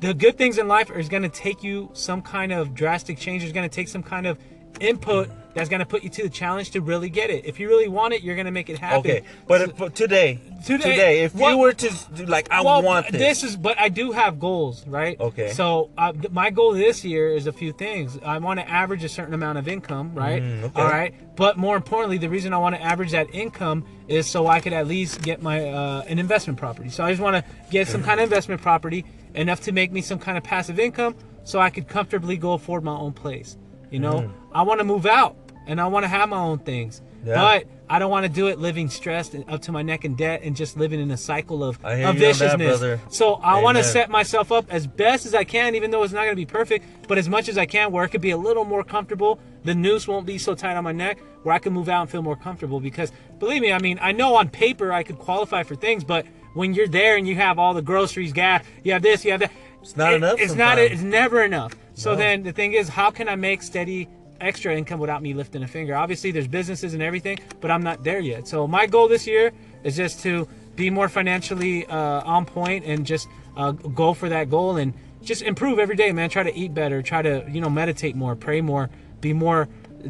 the 0.00 0.12
good 0.12 0.36
things 0.36 0.58
in 0.58 0.68
life 0.68 0.90
is 0.90 1.08
gonna 1.08 1.30
take 1.30 1.62
you 1.62 1.90
some 1.94 2.20
kind 2.20 2.52
of 2.52 2.74
drastic 2.74 3.18
change. 3.18 3.42
It's 3.42 3.52
gonna 3.52 3.68
take 3.68 3.88
some 3.88 4.02
kind 4.02 4.26
of 4.26 4.38
input 4.80 5.30
that's 5.54 5.68
gonna 5.68 5.86
put 5.86 6.02
you 6.02 6.10
to 6.10 6.22
the 6.24 6.28
challenge 6.28 6.70
to 6.72 6.80
really 6.80 7.08
get 7.08 7.30
it. 7.30 7.44
If 7.46 7.60
you 7.60 7.68
really 7.68 7.88
want 7.88 8.12
it, 8.14 8.22
you're 8.22 8.36
gonna 8.36 8.50
make 8.50 8.68
it 8.68 8.78
happen. 8.78 8.98
Okay, 9.00 9.22
but 9.46 9.60
if, 9.62 9.76
but 9.76 9.94
today, 9.94 10.40
Today- 10.66 10.90
today, 10.90 11.22
if 11.24 11.34
what- 11.34 11.50
you 11.50 11.58
were 11.58 11.72
to 11.72 11.90
do 12.14 12.24
like, 12.26 12.50
I 12.50 12.62
well, 12.62 12.82
want 12.82 13.10
this. 13.12 13.42
this. 13.42 13.50
is, 13.50 13.56
but 13.56 13.78
I 13.78 13.88
do 13.90 14.12
have 14.12 14.40
goals, 14.40 14.86
right? 14.86 15.18
Okay. 15.20 15.50
So 15.52 15.90
uh, 15.98 16.12
my 16.30 16.50
goal 16.50 16.72
this 16.72 17.04
year 17.04 17.28
is 17.34 17.46
a 17.46 17.52
few 17.52 17.72
things. 17.72 18.18
I 18.24 18.38
want 18.38 18.60
to 18.60 18.68
average 18.68 19.04
a 19.04 19.08
certain 19.08 19.34
amount 19.34 19.58
of 19.58 19.68
income, 19.68 20.14
right? 20.14 20.42
Mm, 20.42 20.62
okay. 20.64 20.80
All 20.82 20.88
right. 20.88 21.14
But 21.36 21.56
more 21.58 21.76
importantly, 21.76 22.16
the 22.18 22.28
reason 22.30 22.52
I 22.54 22.58
want 22.58 22.74
to 22.76 22.82
average 22.82 23.10
that 23.12 23.26
income 23.34 23.84
is 24.08 24.26
so 24.26 24.46
I 24.46 24.60
could 24.60 24.72
at 24.72 24.86
least 24.86 25.20
get 25.22 25.42
my 25.42 25.68
uh, 25.68 26.02
an 26.08 26.18
investment 26.18 26.58
property. 26.58 26.88
So 26.88 27.04
I 27.04 27.10
just 27.10 27.20
want 27.22 27.36
to 27.36 27.44
get 27.70 27.86
some 27.88 28.02
kind 28.02 28.20
of 28.20 28.24
investment 28.24 28.62
property 28.62 29.04
enough 29.34 29.60
to 29.62 29.72
make 29.72 29.92
me 29.92 30.00
some 30.00 30.18
kind 30.18 30.38
of 30.38 30.44
passive 30.44 30.78
income, 30.78 31.14
so 31.44 31.58
I 31.58 31.68
could 31.70 31.88
comfortably 31.88 32.36
go 32.36 32.52
afford 32.54 32.84
my 32.84 32.94
own 32.96 33.12
place. 33.12 33.56
You 33.90 33.98
know, 33.98 34.14
Mm. 34.20 34.30
I 34.54 34.62
want 34.62 34.78
to 34.80 34.84
move 34.84 35.04
out 35.06 35.36
and 35.66 35.80
I 35.80 35.86
want 35.86 36.04
to 36.04 36.08
have 36.08 36.28
my 36.28 36.38
own 36.38 36.58
things. 36.58 37.00
Yeah. 37.24 37.34
But 37.34 37.64
I 37.88 37.98
don't 37.98 38.10
want 38.10 38.24
to 38.26 38.32
do 38.32 38.48
it 38.48 38.58
living 38.58 38.88
stressed 38.88 39.34
and 39.34 39.48
up 39.48 39.62
to 39.62 39.72
my 39.72 39.82
neck 39.82 40.04
in 40.04 40.14
debt 40.14 40.40
and 40.42 40.54
just 40.56 40.76
living 40.76 41.00
in 41.00 41.10
a 41.10 41.16
cycle 41.16 41.62
of, 41.64 41.76
of 41.84 41.84
on 41.84 42.00
that, 42.00 42.16
viciousness. 42.16 43.00
So 43.08 43.34
I 43.34 43.62
want 43.62 43.78
to 43.78 43.84
set 43.84 44.10
myself 44.10 44.52
up 44.52 44.66
as 44.70 44.86
best 44.86 45.26
as 45.26 45.34
I 45.34 45.44
can, 45.44 45.74
even 45.74 45.90
though 45.90 46.02
it's 46.02 46.12
not 46.12 46.24
going 46.24 46.32
to 46.32 46.36
be 46.36 46.46
perfect, 46.46 46.84
but 47.08 47.18
as 47.18 47.28
much 47.28 47.48
as 47.48 47.58
I 47.58 47.66
can, 47.66 47.92
where 47.92 48.04
I 48.04 48.08
could 48.08 48.20
be 48.20 48.30
a 48.30 48.36
little 48.36 48.64
more 48.64 48.84
comfortable. 48.84 49.38
The 49.64 49.74
noose 49.74 50.06
won't 50.06 50.26
be 50.26 50.36
so 50.36 50.54
tight 50.54 50.76
on 50.76 50.84
my 50.84 50.92
neck, 50.92 51.18
where 51.42 51.54
I 51.54 51.58
can 51.58 51.72
move 51.72 51.88
out 51.88 52.02
and 52.02 52.10
feel 52.10 52.22
more 52.22 52.36
comfortable. 52.36 52.80
Because 52.80 53.12
believe 53.38 53.62
me, 53.62 53.72
I 53.72 53.78
mean, 53.78 53.98
I 54.02 54.12
know 54.12 54.34
on 54.36 54.48
paper 54.50 54.92
I 54.92 55.02
could 55.02 55.18
qualify 55.18 55.62
for 55.62 55.74
things, 55.74 56.04
but 56.04 56.26
when 56.52 56.74
you're 56.74 56.88
there 56.88 57.16
and 57.16 57.26
you 57.26 57.34
have 57.36 57.58
all 57.58 57.74
the 57.74 57.82
groceries, 57.82 58.32
gas, 58.32 58.64
you 58.82 58.92
have 58.92 59.02
this, 59.02 59.24
you 59.24 59.30
have 59.30 59.40
that. 59.40 59.52
It's 59.82 59.96
not 59.96 60.14
enough 60.14 60.40
It's 60.40 60.54
not. 60.54 60.78
It's 60.78 61.02
never 61.02 61.42
enough. 61.42 61.74
So 61.94 62.12
No. 62.12 62.16
then 62.16 62.42
the 62.42 62.52
thing 62.52 62.72
is, 62.72 62.88
how 62.88 63.10
can 63.10 63.28
I 63.28 63.36
make 63.36 63.62
steady 63.62 64.08
extra 64.40 64.76
income 64.76 65.00
without 65.00 65.22
me 65.22 65.34
lifting 65.34 65.62
a 65.62 65.68
finger? 65.68 65.94
Obviously, 65.94 66.30
there's 66.30 66.48
businesses 66.48 66.94
and 66.94 67.02
everything, 67.02 67.38
but 67.60 67.70
I'm 67.70 67.82
not 67.82 68.04
there 68.04 68.20
yet. 68.20 68.46
So 68.48 68.66
my 68.66 68.86
goal 68.86 69.08
this 69.08 69.26
year 69.26 69.52
is 69.82 69.96
just 69.96 70.20
to 70.22 70.48
be 70.76 70.90
more 70.90 71.08
financially 71.08 71.86
uh, 71.86 72.22
on 72.24 72.44
point 72.44 72.84
and 72.84 73.06
just 73.06 73.28
uh, 73.56 73.72
go 73.72 74.14
for 74.14 74.28
that 74.28 74.50
goal 74.50 74.76
and 74.76 74.94
just 75.22 75.42
improve 75.42 75.78
every 75.78 75.96
day, 75.96 76.12
man. 76.12 76.28
Try 76.30 76.42
to 76.42 76.54
eat 76.54 76.74
better. 76.74 77.02
Try 77.02 77.22
to 77.22 77.44
you 77.48 77.60
know 77.60 77.70
meditate 77.70 78.16
more, 78.16 78.36
pray 78.36 78.60
more, 78.60 78.90
be 79.20 79.32
more 79.32 79.68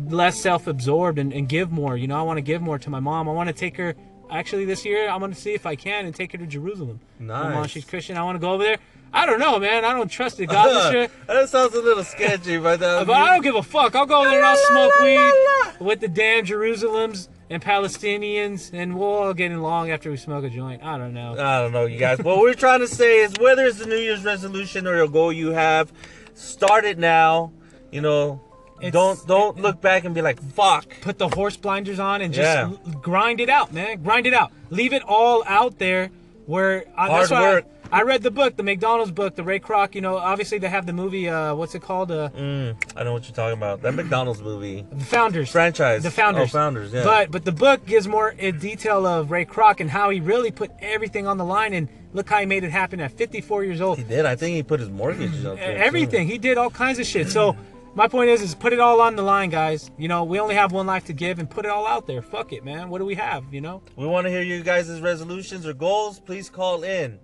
less 0.09 0.41
self-absorbed 0.41 1.19
and, 1.19 1.33
and 1.33 1.49
give 1.49 1.71
more. 1.71 1.97
You 1.97 2.09
know, 2.09 2.19
I 2.19 2.23
want 2.23 2.39
to 2.39 2.43
give 2.43 2.61
more 2.61 2.79
to 2.79 2.91
my 2.91 3.01
mom. 3.01 3.29
I 3.29 3.33
want 3.33 3.49
to 3.49 3.53
take 3.53 3.77
her 3.77 3.95
actually 4.31 4.65
this 4.65 4.85
year 4.85 5.09
I'm 5.09 5.21
gonna 5.21 5.35
see 5.35 5.53
if 5.53 5.67
I 5.67 5.77
can 5.77 6.07
and 6.07 6.15
take 6.15 6.33
her 6.33 6.39
to 6.39 6.47
Jerusalem. 6.47 7.01
My 7.45 7.55
mom, 7.55 7.67
she's 7.69 7.85
Christian. 7.85 8.17
I 8.17 8.23
want 8.23 8.37
to 8.37 8.41
go 8.41 8.53
over 8.53 8.65
there. 8.65 8.79
I 9.16 9.27
don't 9.27 9.38
know, 9.38 9.59
man. 9.61 9.85
I 9.85 9.92
don't 9.94 10.09
trust 10.11 10.38
the 10.38 10.46
God 10.46 10.68
and 10.68 10.92
shit. 11.11 11.27
that 11.29 11.48
sounds 11.48 11.72
a 11.74 11.81
little 11.81 12.03
sketchy, 12.05 12.59
but, 12.59 12.83
uh, 12.83 13.05
But 13.05 13.14
I 13.14 13.33
don't 13.35 13.42
give 13.42 13.55
a 13.55 13.62
fuck. 13.62 13.94
I'll 13.94 14.07
go 14.07 14.24
there 14.24 14.38
and 14.38 14.44
I'll 14.46 14.57
smoke 14.57 14.92
weed 15.00 15.33
with 15.81 16.00
the 16.00 16.09
damn 16.09 16.44
Jerusalems 16.44 17.29
and 17.48 17.62
Palestinians, 17.62 18.70
and 18.72 18.98
we'll 18.98 19.09
all 19.09 19.35
get 19.35 19.53
along 19.53 19.90
after 19.90 20.11
we 20.11 20.16
smoke 20.16 20.44
a 20.44 20.50
joint. 20.50 20.83
I 20.83 20.98
don't 20.98 21.14
know. 21.14 21.33
I 21.38 21.61
don't 21.62 21.72
know, 21.72 21.87
you 21.87 21.98
guys. 21.98 22.18
what 22.18 22.38
we're 22.38 22.55
trying 22.55 22.81
to 22.81 22.88
say 22.88 23.20
is 23.20 23.33
whether 23.40 23.64
it's 23.66 23.79
the 23.79 23.87
New 23.87 23.96
Year's 23.98 24.24
resolution 24.24 24.87
or 24.87 25.03
a 25.03 25.09
goal 25.09 25.33
you 25.33 25.50
have, 25.53 25.92
start 26.35 26.85
it 26.85 26.98
now. 26.98 27.53
You 27.92 28.00
know, 28.00 28.40
It's- 28.79 28.92
don't 28.92 29.24
don't 29.29 29.61
look 29.61 29.81
back 29.81 30.05
and 30.05 30.14
be 30.14 30.22
like, 30.22 30.42
"Fuck." 30.42 30.87
Put 31.03 31.18
the 31.18 31.29
horse 31.29 31.57
blinders 31.57 32.00
on 32.00 32.20
and 32.20 32.35
just 32.35 32.44
Yeah. 32.44 32.70
grind 33.00 33.40
it 33.40 33.48
out, 33.48 33.72
man. 33.72 34.03
Grind 34.03 34.27
it 34.27 34.35
out. 34.35 34.50
Leave 34.70 34.92
it 34.92 35.03
all 35.03 35.44
out 35.46 35.79
there. 35.79 36.11
Where 36.46 36.85
I, 36.96 37.07
Hard 37.07 37.20
that's 37.22 37.31
why 37.31 37.40
work. 37.40 37.64
I, 37.92 38.03
read 38.03 38.23
the 38.23 38.31
book, 38.31 38.57
the 38.57 38.62
McDonald's 38.62 39.12
book, 39.12 39.35
the 39.37 39.42
Ray 39.44 39.61
Kroc. 39.61 39.94
You 39.94 40.01
know, 40.01 40.16
obviously 40.16 40.59
they 40.59 40.68
have 40.68 40.87
the 40.87 40.92
movie. 40.92 41.29
Uh, 41.29 41.55
what's 41.55 41.75
it 41.75 41.83
called? 41.83 42.11
Uh, 42.11 42.29
Mm, 42.31 42.77
I 42.97 43.05
know 43.05 43.12
what 43.12 43.25
you're 43.25 43.35
talking 43.35 43.57
about. 43.57 43.83
That 43.83 43.94
McDonald's 43.94 44.42
movie 44.42 44.85
the 44.90 45.05
Founders. 45.05 45.51
franchise. 45.51 46.03
The 46.03 46.11
Founders. 46.11 46.49
Oh, 46.51 46.59
founders. 46.59 46.92
Yeah. 46.92 47.05
But 47.05 47.31
but 47.31 47.44
the 47.44 47.53
book 47.53 47.87
gives 47.87 48.07
more 48.09 48.31
in 48.31 48.59
detail 48.59 49.07
of 49.07 49.31
Ray 49.31 49.44
Kroc 49.44 49.81
and 49.81 49.88
how 49.90 50.11
he 50.11 50.20
really 50.20 50.51
put 50.51 50.70
everything 50.81 51.27
on 51.27 51.38
the 51.38 51.44
line 51.44 51.73
and 51.73 51.88
look 52.12 52.29
how 52.29 52.38
he 52.40 52.47
made 52.47 52.64
it 52.64 52.70
happen 52.70 53.01
at 53.01 53.12
54 53.12 53.64
years 53.64 53.81
old. 53.81 53.99
he 53.99 54.05
did. 54.05 54.27
I 54.27 54.37
think 54.37 54.55
he 54.57 54.62
put 54.62 54.81
his 54.81 54.90
mortgage 54.90 55.44
up 55.44 55.57
there. 55.57 55.75
too. 55.77 55.83
Everything 55.83 56.27
he 56.27 56.38
did, 56.38 56.59
all 56.59 56.70
kinds 56.70 56.99
of 56.99 57.07
shit. 57.07 57.29
So 57.29 57.57
my 57.97 58.09
point 58.09 58.31
is, 58.31 58.42
is 58.42 58.55
put 58.55 58.73
it 58.73 58.81
all 58.81 59.01
on 59.01 59.14
the 59.16 59.23
line, 59.23 59.51
guys. 59.51 59.90
You 59.99 60.09
know, 60.09 60.25
we 60.25 60.40
only 60.40 60.55
have 60.57 60.73
one 60.73 60.87
life 60.87 61.05
to 61.07 61.12
give, 61.12 61.38
and 61.38 61.49
put 61.49 61.64
it 61.64 61.70
all 61.70 61.87
out 61.87 62.07
there. 62.07 62.23
Fuck 62.23 62.53
it, 62.53 62.64
man. 62.64 62.88
What 62.90 62.99
do 62.99 63.05
we 63.05 63.14
have? 63.14 63.44
You 63.53 63.61
know. 63.61 63.83
We 63.97 64.07
want 64.07 64.27
to 64.27 64.31
hear 64.31 64.42
you 64.42 64.62
guys' 64.62 65.01
resolutions 65.01 65.66
or 65.66 65.75
goals. 65.75 66.18
Please 66.20 66.49
call 66.51 66.83
in 66.83 67.18